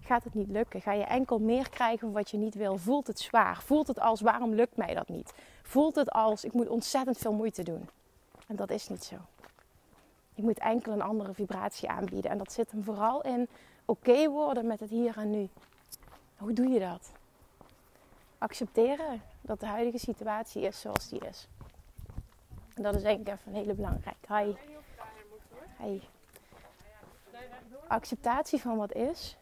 gaat 0.00 0.24
het 0.24 0.34
niet 0.34 0.48
lukken. 0.48 0.80
Ga 0.80 0.92
je 0.92 1.04
enkel 1.04 1.38
meer 1.38 1.70
krijgen 1.70 2.12
wat 2.12 2.30
je 2.30 2.36
niet 2.36 2.54
wil. 2.54 2.78
Voelt 2.78 3.06
het 3.06 3.20
zwaar. 3.20 3.62
Voelt 3.62 3.86
het 3.86 4.00
als 4.00 4.20
waarom 4.20 4.54
lukt 4.54 4.76
mij 4.76 4.94
dat 4.94 5.08
niet. 5.08 5.32
Voelt 5.62 5.94
het 5.94 6.10
als 6.10 6.44
ik 6.44 6.52
moet 6.52 6.68
ontzettend 6.68 7.18
veel 7.18 7.32
moeite 7.32 7.62
doen. 7.62 7.88
En 8.46 8.56
dat 8.56 8.70
is 8.70 8.88
niet 8.88 9.04
zo. 9.04 9.16
Je 10.34 10.42
moet 10.42 10.58
enkel 10.58 10.92
een 10.92 11.02
andere 11.02 11.34
vibratie 11.34 11.88
aanbieden. 11.88 12.30
En 12.30 12.38
dat 12.38 12.52
zit 12.52 12.70
hem 12.70 12.84
vooral 12.84 13.22
in 13.22 13.48
oké 13.84 14.28
worden 14.28 14.66
met 14.66 14.80
het 14.80 14.90
hier 14.90 15.16
en 15.16 15.30
nu. 15.30 15.48
Hoe 16.36 16.52
doe 16.52 16.68
je 16.68 16.78
dat? 16.78 17.12
Accepteren 18.42 19.22
dat 19.40 19.60
de 19.60 19.66
huidige 19.66 19.98
situatie 19.98 20.62
is 20.62 20.80
zoals 20.80 21.08
die 21.08 21.20
is. 21.26 21.48
En 22.74 22.82
dat 22.82 22.94
is 22.94 23.02
denk 23.02 23.20
ik 23.20 23.28
even 23.28 23.40
een 23.46 23.54
hele 23.54 23.74
belangrijke. 23.74 24.34
Hi. 24.34 24.54
Hi. 25.78 26.00
Acceptatie 27.86 28.60
van 28.60 28.76
wat 28.76 28.92
is. 28.92 29.36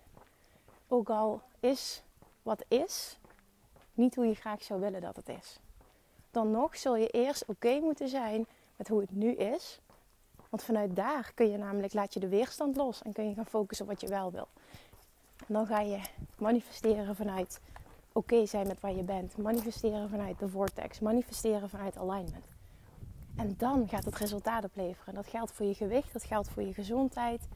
Ook 0.88 1.10
al 1.10 1.42
is 1.60 2.02
wat 2.42 2.64
is 2.68 3.18
niet 3.94 4.14
hoe 4.14 4.26
je 4.26 4.34
graag 4.34 4.62
zou 4.62 4.80
willen 4.80 5.00
dat 5.00 5.16
het 5.16 5.28
is. 5.28 5.58
Dan 6.30 6.50
nog 6.50 6.76
zul 6.76 6.96
je 6.96 7.08
eerst 7.08 7.44
oké 7.46 7.78
moeten 7.78 8.08
zijn 8.08 8.46
met 8.76 8.88
hoe 8.88 9.00
het 9.00 9.10
nu 9.10 9.32
is 9.32 9.80
want 10.50 10.62
vanuit 10.62 10.96
daar 10.96 11.32
kun 11.34 11.50
je 11.50 11.56
namelijk, 11.56 11.92
laat 11.92 12.14
je 12.14 12.20
de 12.20 12.28
weerstand 12.28 12.76
los 12.76 13.02
en 13.02 13.12
kun 13.12 13.28
je 13.28 13.34
gaan 13.34 13.46
focussen 13.46 13.86
op 13.86 13.92
wat 13.92 14.00
je 14.00 14.08
wel 14.08 14.32
wil. 14.32 14.48
En 15.36 15.54
dan 15.54 15.66
ga 15.66 15.80
je 15.80 16.00
manifesteren 16.38 17.16
vanuit 17.16 17.60
oké 18.20 18.46
zijn 18.46 18.66
met 18.66 18.80
waar 18.80 18.94
je 18.94 19.02
bent. 19.02 19.36
Manifesteren 19.36 20.08
vanuit 20.08 20.38
de 20.38 20.48
vortex. 20.48 21.00
Manifesteren 21.00 21.68
vanuit 21.68 21.96
alignment. 21.96 22.44
En 23.36 23.54
dan 23.58 23.88
gaat 23.88 24.04
het 24.04 24.16
resultaat 24.16 24.64
opleveren. 24.64 25.14
Dat 25.14 25.26
geldt 25.26 25.52
voor 25.52 25.66
je 25.66 25.74
gewicht, 25.74 26.12
dat 26.12 26.24
geldt 26.24 26.48
voor 26.48 26.62
je 26.62 26.72
gezondheid. 26.74 27.48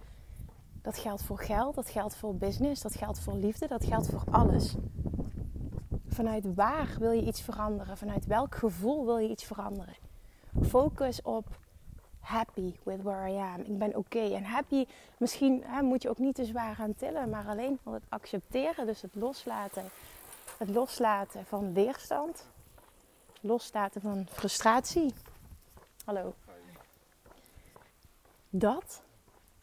Dat 0.83 0.99
geldt 0.99 1.23
voor 1.23 1.38
geld, 1.38 1.75
dat 1.75 1.90
geldt 1.90 2.16
voor 2.16 2.35
business, 2.35 2.83
dat 2.83 2.94
geldt 2.94 3.18
voor 3.18 3.35
liefde, 3.35 3.66
dat 3.66 3.85
geldt 3.85 4.11
voor 4.11 4.23
alles. 4.30 4.75
Vanuit 6.06 6.54
waar 6.54 6.97
wil 6.99 7.11
je 7.11 7.26
iets 7.26 7.40
veranderen? 7.40 7.97
Vanuit 7.97 8.26
welk 8.26 8.54
gevoel 8.54 9.04
wil 9.04 9.18
je 9.18 9.28
iets 9.28 9.44
veranderen? 9.44 9.94
Focus 10.62 11.23
op 11.23 11.59
happy 12.21 12.75
with 12.83 13.02
where 13.02 13.28
I 13.30 13.37
am. 13.37 13.61
Ik 13.61 13.78
ben 13.78 13.97
oké. 13.97 14.35
En 14.35 14.44
happy, 14.44 14.87
misschien 15.16 15.62
hè, 15.64 15.83
moet 15.83 16.02
je 16.02 16.09
ook 16.09 16.18
niet 16.18 16.35
te 16.35 16.44
zwaar 16.44 16.76
aan 16.80 16.94
tillen, 16.94 17.30
maar 17.30 17.47
alleen 17.47 17.78
van 17.83 17.92
het 17.92 18.02
accepteren, 18.09 18.87
dus 18.87 19.02
het 19.02 19.14
loslaten. 19.14 19.85
Het 20.58 20.68
loslaten 20.68 21.46
van 21.46 21.73
weerstand. 21.73 22.46
Loslaten 23.40 24.00
van 24.00 24.26
frustratie. 24.30 25.14
Hallo. 26.04 26.34
Dat 28.50 29.02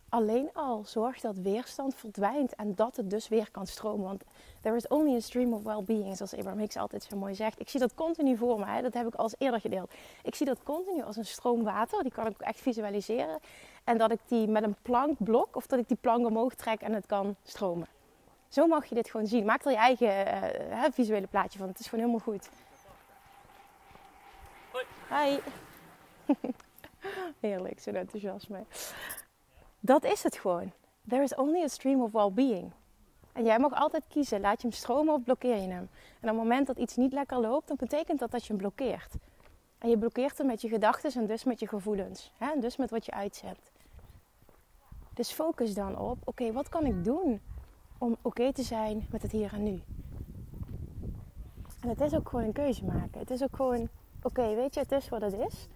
alleen 0.09 0.49
al 0.53 0.83
zorgt 0.85 1.21
dat 1.21 1.37
weerstand 1.37 1.95
verdwijnt 1.95 2.55
en 2.55 2.75
dat 2.75 2.95
het 2.95 3.09
dus 3.09 3.27
weer 3.27 3.51
kan 3.51 3.67
stromen. 3.67 4.05
Want 4.05 4.23
there 4.61 4.75
is 4.75 4.87
only 4.87 5.15
a 5.15 5.19
stream 5.19 5.53
of 5.53 5.63
well-being, 5.63 6.17
zoals 6.17 6.33
Abraham 6.33 6.59
Hicks 6.59 6.77
altijd 6.77 7.03
zo 7.03 7.17
mooi 7.17 7.35
zegt. 7.35 7.59
Ik 7.59 7.69
zie 7.69 7.79
dat 7.79 7.93
continu 7.93 8.37
voor 8.37 8.59
me, 8.59 8.81
dat 8.81 8.93
heb 8.93 9.07
ik 9.07 9.15
al 9.15 9.29
eerder 9.37 9.59
gedeeld. 9.59 9.93
Ik 10.23 10.35
zie 10.35 10.45
dat 10.45 10.63
continu 10.63 11.03
als 11.03 11.15
een 11.15 11.25
stroom 11.25 11.63
water, 11.63 12.03
die 12.03 12.11
kan 12.11 12.27
ik 12.27 12.39
echt 12.39 12.59
visualiseren. 12.59 13.39
En 13.83 13.97
dat 13.97 14.11
ik 14.11 14.19
die 14.27 14.47
met 14.47 14.63
een 14.63 14.75
plank 14.81 15.23
blok, 15.23 15.55
of 15.55 15.67
dat 15.67 15.79
ik 15.79 15.87
die 15.87 15.97
plank 16.01 16.25
omhoog 16.25 16.53
trek 16.53 16.81
en 16.81 16.93
het 16.93 17.05
kan 17.05 17.35
stromen. 17.43 17.87
Zo 18.51 18.67
mag 18.67 18.85
je 18.85 18.95
dit 18.95 19.09
gewoon 19.09 19.27
zien. 19.27 19.45
Maak 19.45 19.65
er 19.65 19.71
je 19.71 19.77
eigen 19.77 20.27
uh, 20.71 20.83
visuele 20.91 21.27
plaatje 21.27 21.59
van. 21.59 21.67
Het 21.67 21.79
is 21.79 21.87
gewoon 21.87 22.05
helemaal 22.05 22.25
goed. 22.25 22.49
Hoi. 25.09 25.39
Heerlijk, 27.39 27.79
zo'n 27.79 27.95
enthousiasme. 27.95 28.63
Dat 29.79 30.03
is 30.03 30.23
het 30.23 30.37
gewoon. 30.37 30.71
There 31.07 31.23
is 31.23 31.35
only 31.35 31.63
a 31.63 31.67
stream 31.67 32.01
of 32.01 32.11
well-being. 32.11 32.71
En 33.33 33.43
jij 33.43 33.59
mag 33.59 33.73
altijd 33.73 34.03
kiezen, 34.07 34.41
laat 34.41 34.61
je 34.61 34.67
hem 34.67 34.77
stromen 34.77 35.13
of 35.13 35.23
blokkeer 35.23 35.55
je 35.55 35.69
hem. 35.69 35.89
En 36.19 36.29
op 36.29 36.35
het 36.35 36.35
moment 36.35 36.67
dat 36.67 36.77
iets 36.77 36.95
niet 36.95 37.13
lekker 37.13 37.39
loopt, 37.39 37.67
dan 37.67 37.77
betekent 37.79 38.19
dat 38.19 38.31
dat 38.31 38.41
je 38.41 38.47
hem 38.47 38.57
blokkeert. 38.57 39.13
En 39.77 39.89
je 39.89 39.97
blokkeert 39.97 40.37
hem 40.37 40.47
met 40.47 40.61
je 40.61 40.69
gedachten 40.69 41.13
en 41.13 41.25
dus 41.25 41.43
met 41.43 41.59
je 41.59 41.67
gevoelens. 41.67 42.31
Hè? 42.37 42.51
En 42.51 42.59
dus 42.59 42.77
met 42.77 42.89
wat 42.89 43.05
je 43.05 43.11
uitzet. 43.11 43.71
Dus 45.13 45.31
focus 45.31 45.73
dan 45.73 45.97
op, 45.97 46.17
oké, 46.23 46.51
wat 46.51 46.69
kan 46.69 46.85
ik 46.85 47.03
doen 47.03 47.41
om 48.01 48.17
oké 48.21 48.53
te 48.53 48.63
zijn 48.63 49.07
met 49.11 49.21
het 49.21 49.31
hier 49.31 49.53
en 49.53 49.63
nu? 49.63 49.81
En 51.79 51.89
het 51.89 52.01
is 52.01 52.13
ook 52.13 52.29
gewoon 52.29 52.45
een 52.45 52.53
keuze 52.53 52.85
maken. 52.85 53.19
Het 53.19 53.29
is 53.29 53.43
ook 53.43 53.55
gewoon, 53.55 53.89
oké, 54.21 54.55
weet 54.55 54.73
je, 54.73 54.79
het 54.79 54.91
is 54.91 55.09
wat 55.09 55.21
het 55.21 55.33
is. 55.33 55.67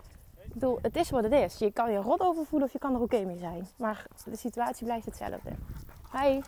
bedoel, 0.53 0.79
het 0.82 0.96
is 0.96 1.10
wat 1.10 1.24
het 1.24 1.32
is. 1.32 1.58
Je 1.58 1.72
kan 1.72 1.91
je 1.91 1.98
rot 1.98 2.20
over 2.20 2.46
voelen 2.46 2.67
of 2.67 2.74
je 2.74 2.79
kan 2.79 2.94
er 2.94 3.01
oké 3.01 3.24
mee 3.24 3.38
zijn. 3.38 3.67
Maar 3.77 4.05
de 4.25 4.36
situatie 4.36 4.86
blijft 4.86 5.05
hetzelfde. 5.05 5.50
Hi. 6.12 6.41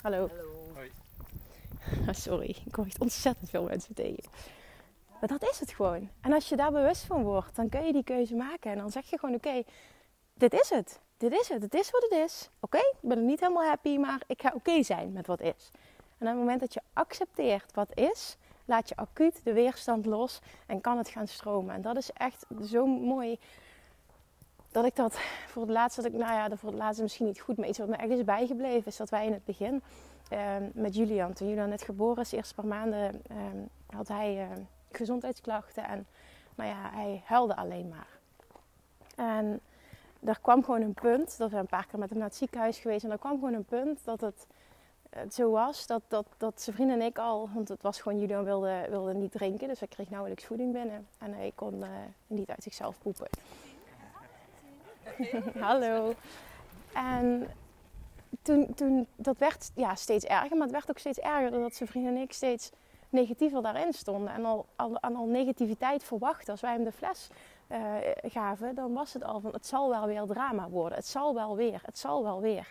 Hallo. 0.00 0.28
Hallo. 0.28 0.28
Hoi. 0.74 0.90
Sorry, 2.26 2.56
ik 2.64 2.72
kom 2.72 2.84
echt 2.84 3.00
ontzettend 3.00 3.50
veel 3.50 3.64
mensen 3.64 3.94
tegen. 3.94 4.24
Maar 5.20 5.28
dat 5.28 5.50
is 5.50 5.60
het 5.60 5.70
gewoon. 5.70 6.08
En 6.20 6.32
als 6.32 6.48
je 6.48 6.56
daar 6.56 6.72
bewust 6.72 7.04
van 7.04 7.22
wordt, 7.22 7.56
dan 7.56 7.68
kun 7.68 7.84
je 7.84 7.92
die 7.92 8.04
keuze 8.04 8.34
maken. 8.34 8.70
En 8.70 8.78
dan 8.78 8.90
zeg 8.90 9.10
je 9.10 9.18
gewoon, 9.18 9.34
oké, 9.34 9.62
dit 10.34 10.52
is 10.52 10.70
het. 10.70 11.00
Dit 11.16 11.32
is 11.32 11.48
het. 11.48 11.62
Het 11.62 11.74
is 11.74 11.90
wat 11.90 12.02
het 12.02 12.12
is. 12.12 12.50
Oké, 12.60 12.78
ik 12.78 12.96
ben 13.00 13.16
er 13.16 13.24
niet 13.24 13.40
helemaal 13.40 13.64
happy, 13.64 13.96
maar 13.96 14.22
ik 14.26 14.42
ga 14.42 14.52
oké 14.54 14.82
zijn 14.82 15.12
met 15.12 15.26
wat 15.26 15.40
is. 15.40 15.70
En 16.18 16.26
op 16.26 16.32
het 16.32 16.36
moment 16.36 16.60
dat 16.60 16.74
je 16.74 16.80
accepteert 16.92 17.74
wat 17.74 17.88
is, 17.94 18.36
laat 18.64 18.88
je 18.88 18.96
acuut 18.96 19.40
de 19.44 19.52
weerstand 19.52 20.06
los 20.06 20.40
en 20.66 20.80
kan 20.80 20.98
het 20.98 21.08
gaan 21.08 21.26
stromen. 21.26 21.74
En 21.74 21.82
dat 21.82 21.96
is 21.96 22.10
echt 22.12 22.46
zo 22.64 22.86
mooi 22.86 23.38
dat 24.70 24.84
ik 24.84 24.96
dat 24.96 25.18
voor 25.46 25.62
het 25.62 25.70
laatst, 25.70 25.96
dat 25.96 26.04
ik, 26.04 26.12
nou 26.12 26.32
ja, 26.32 26.56
voor 26.56 26.68
het 26.68 26.78
laatst 26.78 27.02
misschien 27.02 27.26
niet 27.26 27.40
goed, 27.40 27.56
maar 27.56 27.68
iets 27.68 27.78
wat 27.78 27.88
me 27.88 27.96
echt 27.96 28.10
is 28.10 28.24
bijgebleven, 28.24 28.86
is 28.86 28.96
dat 28.96 29.10
wij 29.10 29.26
in 29.26 29.32
het 29.32 29.44
begin 29.44 29.82
ehm, 30.28 30.68
met 30.72 30.94
Julian, 30.94 31.32
toen 31.32 31.48
Julian 31.48 31.68
net 31.68 31.82
geboren 31.82 32.22
is, 32.22 32.28
de 32.28 32.36
eerste 32.36 32.54
paar 32.54 32.66
maanden, 32.66 33.22
ehm, 33.28 33.96
had 33.96 34.08
hij 34.08 34.40
ehm, 34.40 34.60
gezondheidsklachten 34.90 35.84
en 35.84 36.06
nou 36.54 36.70
ja, 36.70 36.90
hij 36.92 37.22
huilde 37.24 37.56
alleen 37.56 37.88
maar. 37.88 38.08
En 39.16 39.60
er 40.26 40.40
kwam 40.40 40.64
gewoon 40.64 40.80
een 40.80 40.94
punt, 40.94 41.38
dat 41.38 41.50
we 41.50 41.56
een 41.56 41.66
paar 41.66 41.86
keer 41.86 41.98
met 41.98 42.08
hem 42.08 42.18
naar 42.18 42.28
het 42.28 42.36
ziekenhuis 42.36 42.78
geweest, 42.78 43.04
en 43.04 43.10
er 43.10 43.18
kwam 43.18 43.32
gewoon 43.32 43.54
een 43.54 43.64
punt 43.64 44.04
dat 44.04 44.20
het, 44.20 44.46
het 45.10 45.34
zo 45.34 45.50
was 45.50 45.86
dat, 45.86 46.02
dat, 46.08 46.26
dat 46.36 46.60
zijn 46.60 46.76
vriend 46.76 46.90
en 46.90 47.02
ik 47.02 47.18
al, 47.18 47.48
want 47.54 47.68
het 47.68 47.82
was 47.82 48.00
gewoon, 48.00 48.20
Julian 48.20 48.44
wilde, 48.44 48.86
wilde 48.90 49.14
niet 49.14 49.32
drinken, 49.32 49.68
dus 49.68 49.78
hij 49.78 49.88
kreeg 49.88 50.10
nauwelijks 50.10 50.44
voeding 50.44 50.72
binnen 50.72 51.08
en 51.18 51.34
hij 51.34 51.52
kon 51.54 51.82
eh, 51.82 51.88
niet 52.26 52.50
uit 52.50 52.62
zichzelf 52.62 52.98
poepen. 52.98 53.28
Hallo. 55.58 56.14
En 56.92 57.48
toen, 58.42 58.74
toen, 58.74 59.06
dat 59.16 59.38
werd 59.38 59.70
ja, 59.74 59.94
steeds 59.94 60.24
erger, 60.24 60.56
maar 60.56 60.66
het 60.66 60.70
werd 60.70 60.90
ook 60.90 60.98
steeds 60.98 61.18
erger 61.18 61.50
doordat 61.50 61.74
zijn 61.74 61.88
vriend 61.88 62.06
en 62.06 62.16
ik 62.16 62.32
steeds 62.32 62.70
negatiever 63.08 63.62
daarin 63.62 63.92
stonden. 63.92 64.32
En 64.32 64.44
al, 64.44 64.66
al, 64.76 65.02
aan 65.02 65.16
al 65.16 65.26
negativiteit 65.26 66.04
verwachten. 66.04 66.50
Als 66.50 66.60
wij 66.60 66.72
hem 66.72 66.84
de 66.84 66.92
fles 66.92 67.28
uh, 67.68 67.94
gaven, 68.22 68.74
dan 68.74 68.92
was 68.92 69.12
het 69.12 69.24
al 69.24 69.40
van 69.40 69.52
het 69.52 69.66
zal 69.66 69.90
wel 69.90 70.06
weer 70.06 70.24
drama 70.26 70.68
worden. 70.68 70.98
Het 70.98 71.06
zal 71.06 71.34
wel 71.34 71.56
weer, 71.56 71.80
het 71.84 71.98
zal 71.98 72.22
wel 72.22 72.40
weer. 72.40 72.70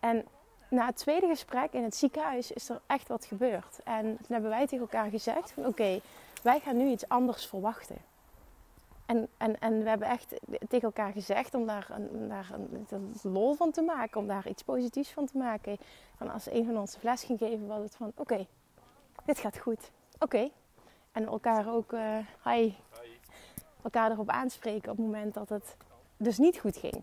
En 0.00 0.24
na 0.70 0.86
het 0.86 0.96
tweede 0.96 1.26
gesprek 1.26 1.72
in 1.72 1.82
het 1.82 1.96
ziekenhuis 1.96 2.52
is 2.52 2.68
er 2.68 2.80
echt 2.86 3.08
wat 3.08 3.24
gebeurd. 3.24 3.80
En 3.84 4.04
toen 4.04 4.26
hebben 4.28 4.50
wij 4.50 4.66
tegen 4.66 4.80
elkaar 4.80 5.10
gezegd 5.10 5.50
van 5.50 5.66
oké, 5.66 6.00
wij 6.42 6.60
gaan 6.60 6.76
nu 6.76 6.90
iets 6.90 7.08
anders 7.08 7.46
verwachten. 7.46 7.96
En, 9.06 9.28
en, 9.36 9.60
en 9.60 9.82
we 9.82 9.88
hebben 9.88 10.08
echt 10.08 10.34
tegen 10.68 10.88
elkaar 10.88 11.12
gezegd 11.12 11.54
om 11.54 11.66
daar, 11.66 11.86
een, 11.90 12.28
daar 12.28 12.50
een, 12.52 12.86
een, 12.90 13.14
lol 13.22 13.54
van 13.54 13.70
te 13.70 13.82
maken, 13.82 14.20
om 14.20 14.26
daar 14.26 14.48
iets 14.48 14.62
positiefs 14.62 15.10
van 15.10 15.26
te 15.26 15.38
maken. 15.38 15.78
Van 16.16 16.30
als 16.30 16.50
een 16.50 16.64
van 16.64 16.78
ons 16.78 16.92
de 16.92 16.98
fles 16.98 17.24
ging 17.24 17.38
geven, 17.38 17.66
was 17.66 17.82
het 17.82 17.96
van 17.96 18.12
oké, 18.16 18.46
dit 19.24 19.38
gaat 19.38 19.58
goed. 19.58 19.90
Oké. 20.18 20.50
En 21.12 21.26
elkaar 21.26 21.72
ook, 21.72 21.92
uh, 21.92 22.18
hi, 22.44 22.74
elkaar 23.82 24.10
erop 24.10 24.30
aanspreken 24.30 24.90
op 24.90 24.96
het 24.96 25.06
moment 25.06 25.34
dat 25.34 25.48
het 25.48 25.76
dus 26.16 26.38
niet 26.38 26.58
goed 26.58 26.76
ging. 26.76 27.02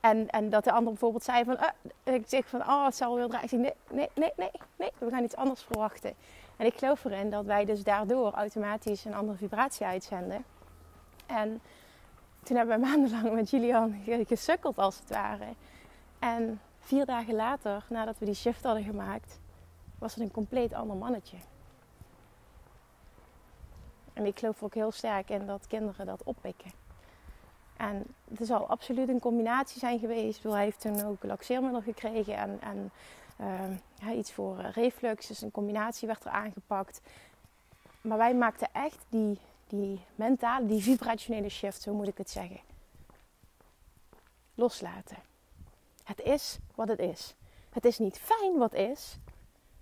En, 0.00 0.28
en 0.30 0.50
dat 0.50 0.64
de 0.64 0.72
ander 0.72 0.92
bijvoorbeeld 0.92 1.24
zei 1.24 1.44
van, 1.44 1.58
uh, 2.04 2.14
ik 2.14 2.24
zeg 2.26 2.48
van, 2.48 2.60
oh, 2.60 2.84
het 2.84 2.96
zal 2.96 3.16
wel 3.16 3.28
draaien. 3.28 3.44
Ik 3.44 3.50
zeg, 3.50 3.60
nee, 3.60 3.74
nee, 3.90 4.08
nee, 4.14 4.32
nee, 4.36 4.50
nee, 4.76 4.90
we 4.98 5.10
gaan 5.10 5.24
iets 5.24 5.36
anders 5.36 5.62
verwachten. 5.62 6.14
En 6.56 6.66
ik 6.66 6.78
geloof 6.78 7.04
erin 7.04 7.30
dat 7.30 7.44
wij 7.44 7.64
dus 7.64 7.82
daardoor 7.82 8.32
automatisch 8.32 9.04
een 9.04 9.14
andere 9.14 9.38
vibratie 9.38 9.86
uitzenden. 9.86 10.44
En 11.26 11.60
toen 12.42 12.56
hebben 12.56 12.80
we 12.80 12.86
maandenlang 12.86 13.32
met 13.32 13.50
Julian 13.50 14.02
gesukkeld 14.26 14.78
als 14.78 14.98
het 14.98 15.08
ware. 15.08 15.46
En 16.18 16.60
vier 16.78 17.06
dagen 17.06 17.34
later, 17.34 17.84
nadat 17.88 18.18
we 18.18 18.24
die 18.24 18.34
shift 18.34 18.64
hadden 18.64 18.84
gemaakt, 18.84 19.38
was 19.98 20.14
het 20.14 20.22
een 20.22 20.30
compleet 20.30 20.74
ander 20.74 20.96
mannetje. 20.96 21.36
En 24.16 24.26
ik 24.26 24.38
geloof 24.38 24.62
ook 24.62 24.74
heel 24.74 24.92
sterk 24.92 25.30
in 25.30 25.46
dat 25.46 25.66
kinderen 25.66 26.06
dat 26.06 26.22
oppikken. 26.22 26.70
En 27.76 28.04
het 28.34 28.46
zal 28.46 28.68
absoluut 28.68 29.08
een 29.08 29.20
combinatie 29.20 29.78
zijn 29.78 29.98
geweest. 29.98 30.42
Hij 30.42 30.64
heeft 30.64 30.80
toen 30.80 31.04
ook 31.04 31.24
laxeermiddel 31.24 31.80
gekregen 31.80 32.36
en, 32.36 32.58
en 32.60 32.92
ja, 34.00 34.12
iets 34.12 34.32
voor 34.32 34.56
reflux. 34.60 35.26
Dus 35.26 35.42
een 35.42 35.50
combinatie 35.50 36.06
werd 36.06 36.24
er 36.24 36.30
aangepakt. 36.30 37.00
Maar 38.00 38.18
wij 38.18 38.34
maakten 38.34 38.68
echt 38.72 38.98
die, 39.08 39.38
die 39.66 40.00
mentale, 40.14 40.66
die 40.66 40.82
vibrationele 40.82 41.48
shift, 41.48 41.82
zo 41.82 41.94
moet 41.94 42.08
ik 42.08 42.18
het 42.18 42.30
zeggen. 42.30 42.60
Loslaten. 44.54 45.16
Het 46.04 46.20
is 46.20 46.58
wat 46.74 46.88
het 46.88 46.98
is. 46.98 47.34
Het 47.70 47.84
is 47.84 47.98
niet 47.98 48.18
fijn 48.18 48.56
wat 48.56 48.74
is, 48.74 49.18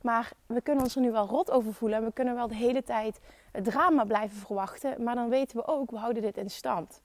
maar 0.04 0.32
we 0.46 0.60
kunnen 0.60 0.84
ons 0.84 0.94
er 0.94 1.00
nu 1.00 1.12
wel 1.12 1.26
rot 1.26 1.50
over 1.50 1.74
voelen. 1.74 1.98
En 1.98 2.04
we 2.04 2.12
kunnen 2.12 2.34
wel 2.34 2.48
de 2.48 2.54
hele 2.54 2.82
tijd 2.82 3.20
het 3.52 3.64
drama 3.64 4.04
blijven 4.04 4.36
verwachten, 4.38 5.02
maar 5.02 5.14
dan 5.14 5.28
weten 5.28 5.56
we 5.56 5.66
ook, 5.66 5.90
we 5.90 5.96
houden 5.96 6.22
dit 6.22 6.36
in 6.36 6.50
stand. 6.50 7.00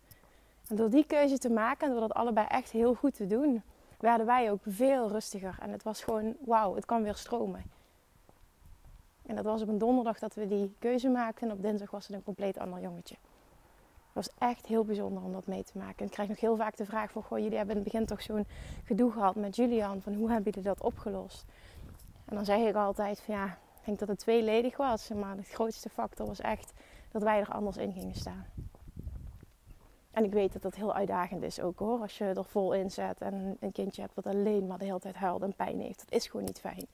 En 0.67 0.75
door 0.75 0.89
die 0.89 1.05
keuze 1.05 1.38
te 1.38 1.49
maken 1.49 1.88
en 1.88 1.91
door 1.91 2.01
dat 2.07 2.13
allebei 2.13 2.47
echt 2.49 2.71
heel 2.71 2.93
goed 2.93 3.15
te 3.15 3.27
doen, 3.27 3.62
werden 3.99 4.25
wij 4.25 4.51
ook 4.51 4.62
veel 4.65 5.09
rustiger. 5.09 5.57
En 5.62 5.71
het 5.71 5.83
was 5.83 6.03
gewoon, 6.03 6.35
wauw, 6.45 6.75
het 6.75 6.85
kan 6.85 7.03
weer 7.03 7.15
stromen. 7.15 7.63
En 9.25 9.35
dat 9.35 9.45
was 9.45 9.62
op 9.62 9.67
een 9.67 9.77
donderdag 9.77 10.19
dat 10.19 10.33
we 10.33 10.47
die 10.47 10.75
keuze 10.79 11.09
maakten. 11.09 11.47
En 11.47 11.53
op 11.53 11.62
dinsdag 11.62 11.91
was 11.91 12.07
het 12.07 12.15
een 12.15 12.23
compleet 12.23 12.59
ander 12.59 12.81
jongetje. 12.81 13.15
Het 14.13 14.27
was 14.27 14.29
echt 14.38 14.65
heel 14.65 14.83
bijzonder 14.83 15.23
om 15.23 15.31
dat 15.31 15.47
mee 15.47 15.63
te 15.63 15.77
maken. 15.77 15.97
En 15.97 16.05
ik 16.05 16.12
krijg 16.12 16.29
nog 16.29 16.39
heel 16.39 16.55
vaak 16.55 16.77
de 16.77 16.85
vraag 16.85 17.12
van... 17.12 17.23
Goh, 17.23 17.38
jullie 17.38 17.57
hebben 17.57 17.75
in 17.75 17.81
het 17.81 17.91
begin 17.91 18.07
toch 18.07 18.21
zo'n 18.21 18.45
gedoe 18.83 19.12
gehad 19.12 19.35
met 19.35 19.55
Julian. 19.55 20.01
Van 20.01 20.13
hoe 20.13 20.31
hebben 20.31 20.51
jullie 20.51 20.69
dat 20.69 20.81
opgelost? 20.81 21.45
En 22.30 22.36
dan 22.36 22.46
zeg 22.46 22.68
ik 22.68 22.76
altijd 22.76 23.22
van 23.22 23.36
ja... 23.36 23.58
Ik 23.80 23.86
denk 23.86 24.00
dat 24.00 24.08
het 24.08 24.20
tweeledig 24.20 24.78
was. 24.78 25.10
Maar 25.10 25.36
de 25.36 25.44
grootste 25.44 25.89
factor 25.89 26.28
was 26.28 26.39
echt 26.39 26.74
dat 27.12 27.24
wij 27.24 27.39
er 27.39 27.52
anders 27.52 27.78
in 27.78 27.94
gingen 27.94 28.15
staan. 28.15 28.46
En 30.12 30.24
ik 30.24 30.32
weet 30.32 30.54
dat 30.54 30.62
dat 30.62 30.76
heel 30.76 30.94
uitdagend 30.94 31.44
is 31.44 31.60
ook 31.60 31.80
hoor. 31.80 32.00
Als 32.00 32.18
je 32.18 32.24
er 32.24 32.46
vol 32.46 32.74
in 32.74 32.92
zet 32.92 33.22
en 33.22 33.58
een 33.60 33.72
kindje 33.72 34.02
hebt 34.02 34.15
wat 34.15 34.26
alleen 34.26 34.68
maar 34.68 34.78
de 34.78 34.86
hele 34.86 35.00
tijd 35.00 35.15
huilt 35.15 35.42
en 35.42 35.54
pijn 35.54 35.80
heeft. 35.80 36.00
Dat 36.00 36.12
is 36.12 36.28
gewoon 36.28 36.46
niet 36.46 36.60
fijn. 36.60 36.86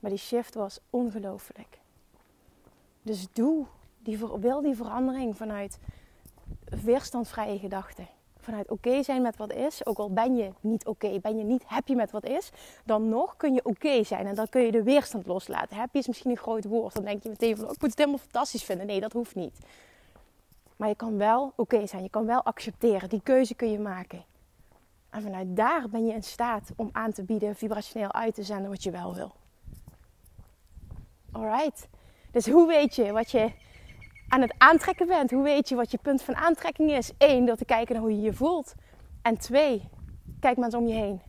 Maar 0.00 0.10
die 0.10 0.18
shift 0.18 0.54
was 0.54 0.80
ongelooflijk. 0.90 1.78
Dus 3.02 3.32
doe 3.32 3.66
die, 3.98 4.18
wil 4.18 4.60
die 4.60 4.76
verandering 4.76 5.36
vanuit 5.36 5.78
weerstandvrije 6.64 7.58
gedachten. 7.58 8.08
Vanuit 8.46 8.70
oké 8.70 9.02
zijn 9.02 9.22
met 9.22 9.36
wat 9.36 9.52
is. 9.52 9.86
Ook 9.86 9.98
al 9.98 10.12
ben 10.12 10.36
je 10.36 10.50
niet 10.60 10.86
oké, 10.86 11.18
ben 11.20 11.38
je 11.38 11.44
niet 11.44 11.62
happy 11.64 11.94
met 11.94 12.10
wat 12.10 12.24
is. 12.24 12.50
Dan 12.84 13.08
nog 13.08 13.36
kun 13.36 13.54
je 13.54 13.64
oké 13.64 14.04
zijn. 14.04 14.26
En 14.26 14.34
dan 14.34 14.48
kun 14.48 14.62
je 14.62 14.70
de 14.70 14.82
weerstand 14.82 15.26
loslaten. 15.26 15.76
Happy 15.76 15.98
is 15.98 16.06
misschien 16.06 16.30
een 16.30 16.36
groot 16.36 16.64
woord. 16.64 16.94
Dan 16.94 17.04
denk 17.04 17.22
je 17.22 17.28
meteen 17.28 17.56
van 17.56 17.64
oh, 17.64 17.72
ik 17.72 17.80
moet 17.80 17.90
het 17.90 17.98
helemaal 17.98 18.18
fantastisch 18.18 18.64
vinden. 18.64 18.86
Nee, 18.86 19.00
dat 19.00 19.12
hoeft 19.12 19.34
niet. 19.34 19.58
Maar 20.76 20.88
je 20.88 20.94
kan 20.94 21.16
wel 21.16 21.52
oké 21.56 21.86
zijn. 21.86 22.02
Je 22.02 22.08
kan 22.08 22.26
wel 22.26 22.42
accepteren. 22.42 23.08
Die 23.08 23.20
keuze 23.22 23.54
kun 23.54 23.70
je 23.70 23.78
maken. 23.78 24.24
En 25.10 25.22
vanuit 25.22 25.56
daar 25.56 25.88
ben 25.88 26.06
je 26.06 26.12
in 26.12 26.22
staat 26.22 26.70
om 26.76 26.88
aan 26.92 27.12
te 27.12 27.22
bieden, 27.22 27.56
vibrationeel 27.56 28.12
uit 28.12 28.34
te 28.34 28.42
zenden 28.42 28.70
wat 28.70 28.82
je 28.82 28.90
wel 28.90 29.14
wil. 29.14 29.32
Alright. 31.32 31.88
Dus 32.30 32.48
hoe 32.48 32.66
weet 32.66 32.94
je 32.94 33.12
wat 33.12 33.30
je 33.30 33.52
aan 34.28 34.40
het 34.40 34.54
aantrekken 34.58 35.06
bent? 35.06 35.30
Hoe 35.30 35.42
weet 35.42 35.68
je 35.68 35.74
wat 35.74 35.90
je 35.90 35.98
punt 36.02 36.22
van 36.22 36.36
aantrekking 36.36 36.90
is? 36.90 37.10
Eén, 37.18 37.44
door 37.44 37.56
te 37.56 37.64
kijken 37.64 37.94
naar 37.94 38.02
hoe 38.02 38.16
je 38.16 38.22
je 38.22 38.32
voelt. 38.32 38.74
En 39.22 39.38
twee, 39.38 39.88
kijk 40.40 40.56
maar 40.56 40.64
eens 40.64 40.74
om 40.74 40.86
je 40.86 40.94
heen. 40.94 41.20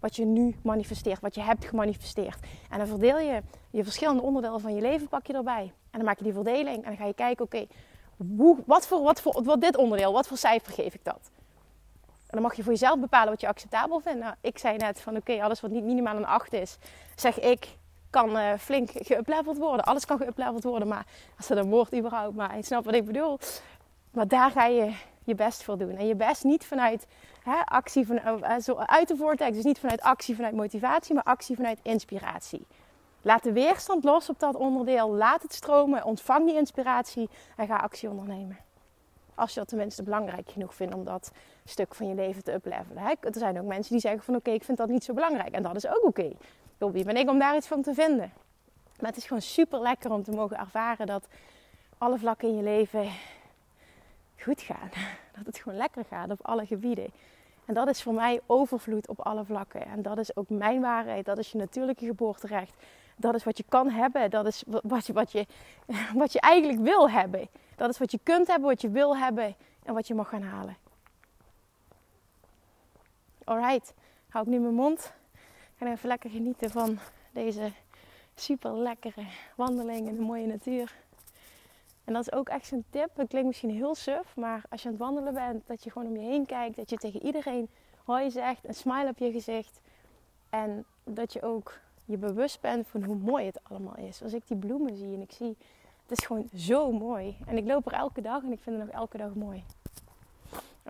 Wat 0.00 0.16
je 0.16 0.24
nu 0.24 0.56
manifesteert, 0.62 1.20
wat 1.20 1.34
je 1.34 1.40
hebt 1.40 1.64
gemanifesteerd. 1.64 2.38
En 2.70 2.78
dan 2.78 2.86
verdeel 2.86 3.18
je 3.18 3.42
je 3.70 3.84
verschillende 3.84 4.22
onderdelen 4.22 4.60
van 4.60 4.74
je 4.74 4.80
leven, 4.80 5.08
pak 5.08 5.26
je 5.26 5.32
erbij. 5.32 5.62
En 5.62 5.98
dan 5.98 6.04
maak 6.04 6.18
je 6.18 6.24
die 6.24 6.32
verdeling. 6.32 6.76
En 6.76 6.88
dan 6.88 6.96
ga 6.96 7.06
je 7.06 7.14
kijken, 7.14 7.44
oké, 7.44 7.66
wat, 8.66 8.86
voor, 8.86 9.02
wat 9.02 9.20
voor 9.20 9.42
wat 9.42 9.60
dit 9.60 9.76
onderdeel, 9.76 10.12
wat 10.12 10.26
voor 10.26 10.36
cijfer 10.36 10.72
geef 10.72 10.94
ik 10.94 11.04
dat? 11.04 11.30
En 12.06 12.40
dan 12.40 12.42
mag 12.42 12.54
je 12.54 12.62
voor 12.62 12.72
jezelf 12.72 13.00
bepalen 13.00 13.30
wat 13.30 13.40
je 13.40 13.48
acceptabel 13.48 14.00
vindt. 14.00 14.20
Nou, 14.20 14.34
ik 14.40 14.58
zei 14.58 14.76
net 14.76 15.00
van 15.00 15.16
oké, 15.16 15.42
alles 15.42 15.60
wat 15.60 15.70
niet 15.70 15.84
minimaal 15.84 16.16
een 16.16 16.26
8 16.26 16.52
is, 16.52 16.76
zeg 17.14 17.40
ik, 17.40 17.68
kan 18.14 18.36
uh, 18.36 18.52
flink 18.58 18.90
geüpleveld 18.94 19.58
worden. 19.58 19.84
Alles 19.84 20.04
kan 20.04 20.18
geüpleveld 20.18 20.64
worden, 20.64 20.88
maar 20.88 21.06
als 21.36 21.46
dat 21.46 21.58
een 21.58 21.70
woord 21.70 21.94
überhaupt, 21.94 22.36
maar 22.36 22.56
je 22.56 22.62
snapt 22.62 22.84
wat 22.84 22.94
ik 22.94 23.04
bedoel. 23.04 23.38
Maar 24.10 24.28
daar 24.28 24.50
ga 24.50 24.64
je 24.66 24.94
je 25.24 25.34
best 25.34 25.62
voor 25.62 25.78
doen. 25.78 25.96
En 25.96 26.06
je 26.06 26.14
best 26.14 26.44
niet 26.44 26.64
vanuit 26.64 27.06
hè, 27.42 27.60
actie 27.64 28.06
van, 28.06 28.20
uh, 28.24 28.58
zo 28.58 28.74
uit 28.76 29.08
de 29.08 29.16
vortex, 29.16 29.56
dus 29.56 29.64
niet 29.64 29.78
vanuit 29.78 30.00
actie 30.00 30.34
vanuit 30.34 30.54
motivatie, 30.54 31.14
maar 31.14 31.22
actie 31.22 31.56
vanuit 31.56 31.78
inspiratie. 31.82 32.66
Laat 33.22 33.42
de 33.42 33.52
weerstand 33.52 34.04
los 34.04 34.28
op 34.28 34.38
dat 34.38 34.54
onderdeel. 34.54 35.14
Laat 35.14 35.42
het 35.42 35.52
stromen. 35.52 36.04
Ontvang 36.04 36.46
die 36.46 36.56
inspiratie 36.56 37.28
en 37.56 37.66
ga 37.66 37.76
actie 37.76 38.08
ondernemen. 38.08 38.56
Als 39.34 39.52
je 39.52 39.58
dat 39.58 39.68
tenminste 39.68 40.02
belangrijk 40.02 40.50
genoeg 40.50 40.74
vindt 40.74 40.94
om 40.94 41.04
dat 41.04 41.32
stuk 41.64 41.94
van 41.94 42.08
je 42.08 42.14
leven 42.14 42.44
te 42.44 42.52
uplevelen. 42.52 43.02
Er 43.20 43.38
zijn 43.38 43.60
ook 43.60 43.66
mensen 43.66 43.92
die 43.92 44.00
zeggen 44.00 44.22
van 44.22 44.34
oké, 44.34 44.50
ik 44.50 44.64
vind 44.64 44.78
dat 44.78 44.88
niet 44.88 45.04
zo 45.04 45.14
belangrijk. 45.14 45.52
En 45.54 45.62
dat 45.62 45.76
is 45.76 45.86
ook 45.86 46.04
oké. 46.04 46.30
Ben 46.92 47.16
ik 47.16 47.30
om 47.30 47.38
daar 47.38 47.56
iets 47.56 47.66
van 47.66 47.82
te 47.82 47.94
vinden? 47.94 48.32
Maar 49.00 49.08
het 49.08 49.16
is 49.16 49.26
gewoon 49.26 49.42
super 49.42 49.80
lekker 49.80 50.10
om 50.10 50.22
te 50.22 50.30
mogen 50.30 50.58
ervaren 50.58 51.06
dat 51.06 51.28
alle 51.98 52.18
vlakken 52.18 52.48
in 52.48 52.56
je 52.56 52.62
leven 52.62 53.10
goed 54.38 54.60
gaan. 54.60 54.90
Dat 55.36 55.46
het 55.46 55.58
gewoon 55.58 55.78
lekker 55.78 56.04
gaat 56.04 56.30
op 56.30 56.46
alle 56.46 56.66
gebieden. 56.66 57.10
En 57.64 57.74
dat 57.74 57.88
is 57.88 58.02
voor 58.02 58.14
mij 58.14 58.40
overvloed 58.46 59.08
op 59.08 59.20
alle 59.20 59.44
vlakken. 59.44 59.86
En 59.86 60.02
dat 60.02 60.18
is 60.18 60.36
ook 60.36 60.48
mijn 60.48 60.80
waarheid. 60.80 61.24
Dat 61.24 61.38
is 61.38 61.52
je 61.52 61.58
natuurlijke 61.58 62.06
geboorterecht. 62.06 62.74
Dat 63.16 63.34
is 63.34 63.44
wat 63.44 63.56
je 63.56 63.64
kan 63.68 63.90
hebben. 63.90 64.30
Dat 64.30 64.46
is 64.46 64.64
wat 64.66 65.06
je, 65.06 65.12
wat 65.12 65.32
je, 65.32 65.46
wat 66.22 66.32
je 66.32 66.40
eigenlijk 66.40 66.80
wil 66.80 67.10
hebben. 67.10 67.48
Dat 67.76 67.90
is 67.90 67.98
wat 67.98 68.10
je 68.10 68.20
kunt 68.22 68.46
hebben, 68.46 68.68
wat 68.68 68.80
je 68.80 68.90
wil 68.90 69.16
hebben 69.16 69.54
en 69.82 69.94
wat 69.94 70.06
je 70.06 70.14
mag 70.14 70.28
gaan 70.28 70.42
halen. 70.42 70.76
Alright, 73.44 73.94
hou 74.28 74.44
ik 74.44 74.50
nu 74.50 74.58
mijn 74.58 74.74
mond. 74.74 75.12
Ga 75.84 75.90
even 75.90 76.08
lekker 76.08 76.30
genieten 76.30 76.70
van 76.70 76.98
deze 77.32 77.72
super 78.34 78.76
lekkere 78.76 79.26
wandeling 79.56 80.08
in 80.08 80.14
de 80.14 80.22
mooie 80.22 80.46
natuur. 80.46 80.94
En 82.04 82.12
dat 82.12 82.22
is 82.22 82.32
ook 82.32 82.48
echt 82.48 82.66
zo'n 82.66 82.84
tip. 82.90 83.10
Het 83.14 83.28
klinkt 83.28 83.46
misschien 83.46 83.70
heel 83.70 83.94
suf, 83.94 84.36
maar 84.36 84.62
als 84.68 84.82
je 84.82 84.88
aan 84.88 84.94
het 84.94 85.02
wandelen 85.02 85.34
bent, 85.34 85.66
dat 85.66 85.84
je 85.84 85.90
gewoon 85.90 86.08
om 86.08 86.16
je 86.16 86.28
heen 86.28 86.46
kijkt, 86.46 86.76
dat 86.76 86.90
je 86.90 86.96
tegen 86.96 87.22
iedereen 87.22 87.68
hoi 88.04 88.30
zegt, 88.30 88.68
een 88.68 88.74
smile 88.74 89.08
op 89.08 89.18
je 89.18 89.32
gezicht. 89.32 89.80
En 90.50 90.84
dat 91.04 91.32
je 91.32 91.42
ook 91.42 91.78
je 92.04 92.16
bewust 92.16 92.60
bent 92.60 92.86
van 92.86 93.02
hoe 93.02 93.16
mooi 93.16 93.46
het 93.46 93.58
allemaal 93.62 93.96
is. 93.96 94.22
Als 94.22 94.32
ik 94.32 94.42
die 94.46 94.56
bloemen 94.56 94.96
zie 94.96 95.14
en 95.14 95.22
ik 95.22 95.32
zie, 95.32 95.56
het 96.06 96.18
is 96.18 96.26
gewoon 96.26 96.48
zo 96.54 96.92
mooi. 96.92 97.36
En 97.46 97.56
ik 97.56 97.66
loop 97.66 97.86
er 97.86 97.92
elke 97.92 98.20
dag 98.20 98.42
en 98.42 98.52
ik 98.52 98.60
vind 98.60 98.76
het 98.76 98.86
nog 98.86 98.94
elke 98.94 99.16
dag 99.16 99.34
mooi. 99.34 99.64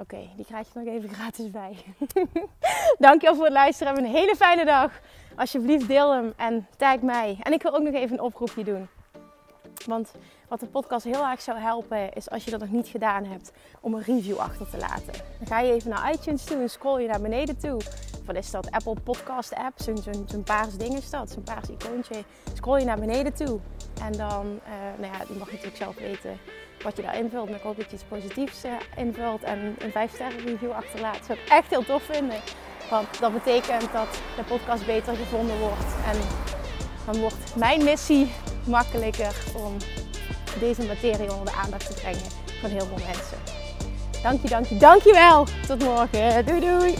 Oké, 0.00 0.28
die 0.36 0.44
krijg 0.44 0.72
je 0.72 0.78
nog 0.78 0.94
even 0.94 1.08
gratis 1.18 1.50
bij. 1.50 1.76
Dankjewel 2.98 3.34
voor 3.36 3.44
het 3.44 3.54
luisteren. 3.54 3.94
Heb 3.94 4.04
een 4.04 4.10
hele 4.10 4.36
fijne 4.36 4.64
dag. 4.64 5.00
Alsjeblieft 5.36 5.88
deel 5.88 6.12
hem 6.12 6.32
en 6.36 6.66
tag 6.76 7.00
mij. 7.00 7.36
En 7.42 7.52
ik 7.52 7.62
wil 7.62 7.74
ook 7.74 7.82
nog 7.82 7.94
even 7.94 8.16
een 8.16 8.24
oproepje 8.24 8.64
doen. 8.64 8.88
Want 9.86 10.12
wat 10.48 10.60
de 10.60 10.66
podcast 10.66 11.04
heel 11.04 11.26
erg 11.26 11.40
zou 11.40 11.58
helpen 11.58 12.12
is 12.12 12.30
als 12.30 12.44
je 12.44 12.50
dat 12.50 12.60
nog 12.60 12.70
niet 12.70 12.88
gedaan 12.88 13.24
hebt, 13.24 13.52
om 13.80 13.94
een 13.94 14.02
review 14.02 14.36
achter 14.36 14.70
te 14.70 14.76
laten. 14.76 15.12
Dan 15.38 15.46
ga 15.46 15.60
je 15.60 15.72
even 15.72 15.90
naar 15.90 16.12
iTunes 16.12 16.44
toe 16.44 16.60
en 16.60 16.70
scroll 16.70 17.00
je 17.00 17.08
naar 17.08 17.20
beneden 17.20 17.58
toe. 17.58 17.80
Wat 18.24 18.36
is 18.36 18.50
dat? 18.50 18.70
Apple 18.70 19.00
Podcast 19.00 19.54
app, 19.54 19.80
zo'n 19.80 19.96
zo, 20.28 20.38
paars 20.44 20.76
ding 20.76 20.94
is 20.94 21.10
dat, 21.10 21.30
zo'n 21.30 21.42
paars 21.42 21.68
icoontje. 21.68 22.24
Scroll 22.54 22.78
je 22.78 22.84
naar 22.84 22.98
beneden 22.98 23.34
toe 23.34 23.60
en 24.02 24.12
dan, 24.12 24.46
uh, 24.46 24.98
nou 24.98 25.12
ja, 25.12 25.18
je 25.28 25.38
mag 25.38 25.50
natuurlijk 25.50 25.76
zelf 25.76 25.98
weten 25.98 26.38
wat 26.84 26.96
je 26.96 27.02
daar 27.02 27.18
invult. 27.18 27.48
Maar 27.48 27.58
ik 27.58 27.64
hoop 27.64 27.76
dat 27.76 27.90
je 27.90 27.96
iets 27.96 28.04
positiefs 28.08 28.64
uh, 28.64 28.72
invult 28.96 29.42
en 29.42 29.76
een 29.78 29.90
5 29.90 30.10
sterren 30.14 30.46
review 30.46 30.70
achterlaat. 30.70 31.14
Dat 31.14 31.26
zou 31.26 31.38
ik 31.38 31.48
echt 31.48 31.70
heel 31.70 31.84
tof 31.84 32.02
vinden. 32.02 32.40
Want 32.90 33.20
dat 33.20 33.32
betekent 33.32 33.92
dat 33.92 34.08
de 34.36 34.42
podcast 34.48 34.86
beter 34.86 35.16
gevonden 35.16 35.58
wordt. 35.58 35.92
En 36.10 36.18
dan 37.06 37.20
wordt 37.20 37.56
mijn 37.56 37.84
missie 37.84 38.32
makkelijker 38.66 39.34
om 39.56 39.76
deze 40.60 40.86
materie 40.86 41.32
onder 41.32 41.44
de 41.44 41.58
aandacht 41.64 41.86
te 41.86 42.00
brengen 42.00 42.30
van 42.60 42.70
heel 42.70 42.86
veel 42.86 43.06
mensen. 43.06 43.38
Dank 44.22 44.42
je, 44.42 44.48
dank 44.48 44.66
je, 44.66 44.76
dank 44.76 45.02
je 45.02 45.12
wel. 45.12 45.46
Tot 45.66 45.84
morgen. 45.84 46.46
Doei 46.46 46.60
doei. 46.60 46.94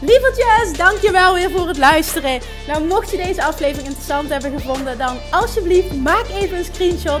Lievertjes, 0.00 0.76
dankjewel 0.76 1.34
weer 1.34 1.50
voor 1.50 1.68
het 1.68 1.78
luisteren. 1.78 2.40
Nou, 2.66 2.84
mocht 2.84 3.10
je 3.10 3.16
deze 3.16 3.44
aflevering 3.44 3.86
interessant 3.86 4.28
hebben 4.28 4.60
gevonden, 4.60 4.98
dan 4.98 5.16
alsjeblieft 5.30 5.96
maak 5.96 6.28
even 6.28 6.58
een 6.58 6.64
screenshot 6.64 7.20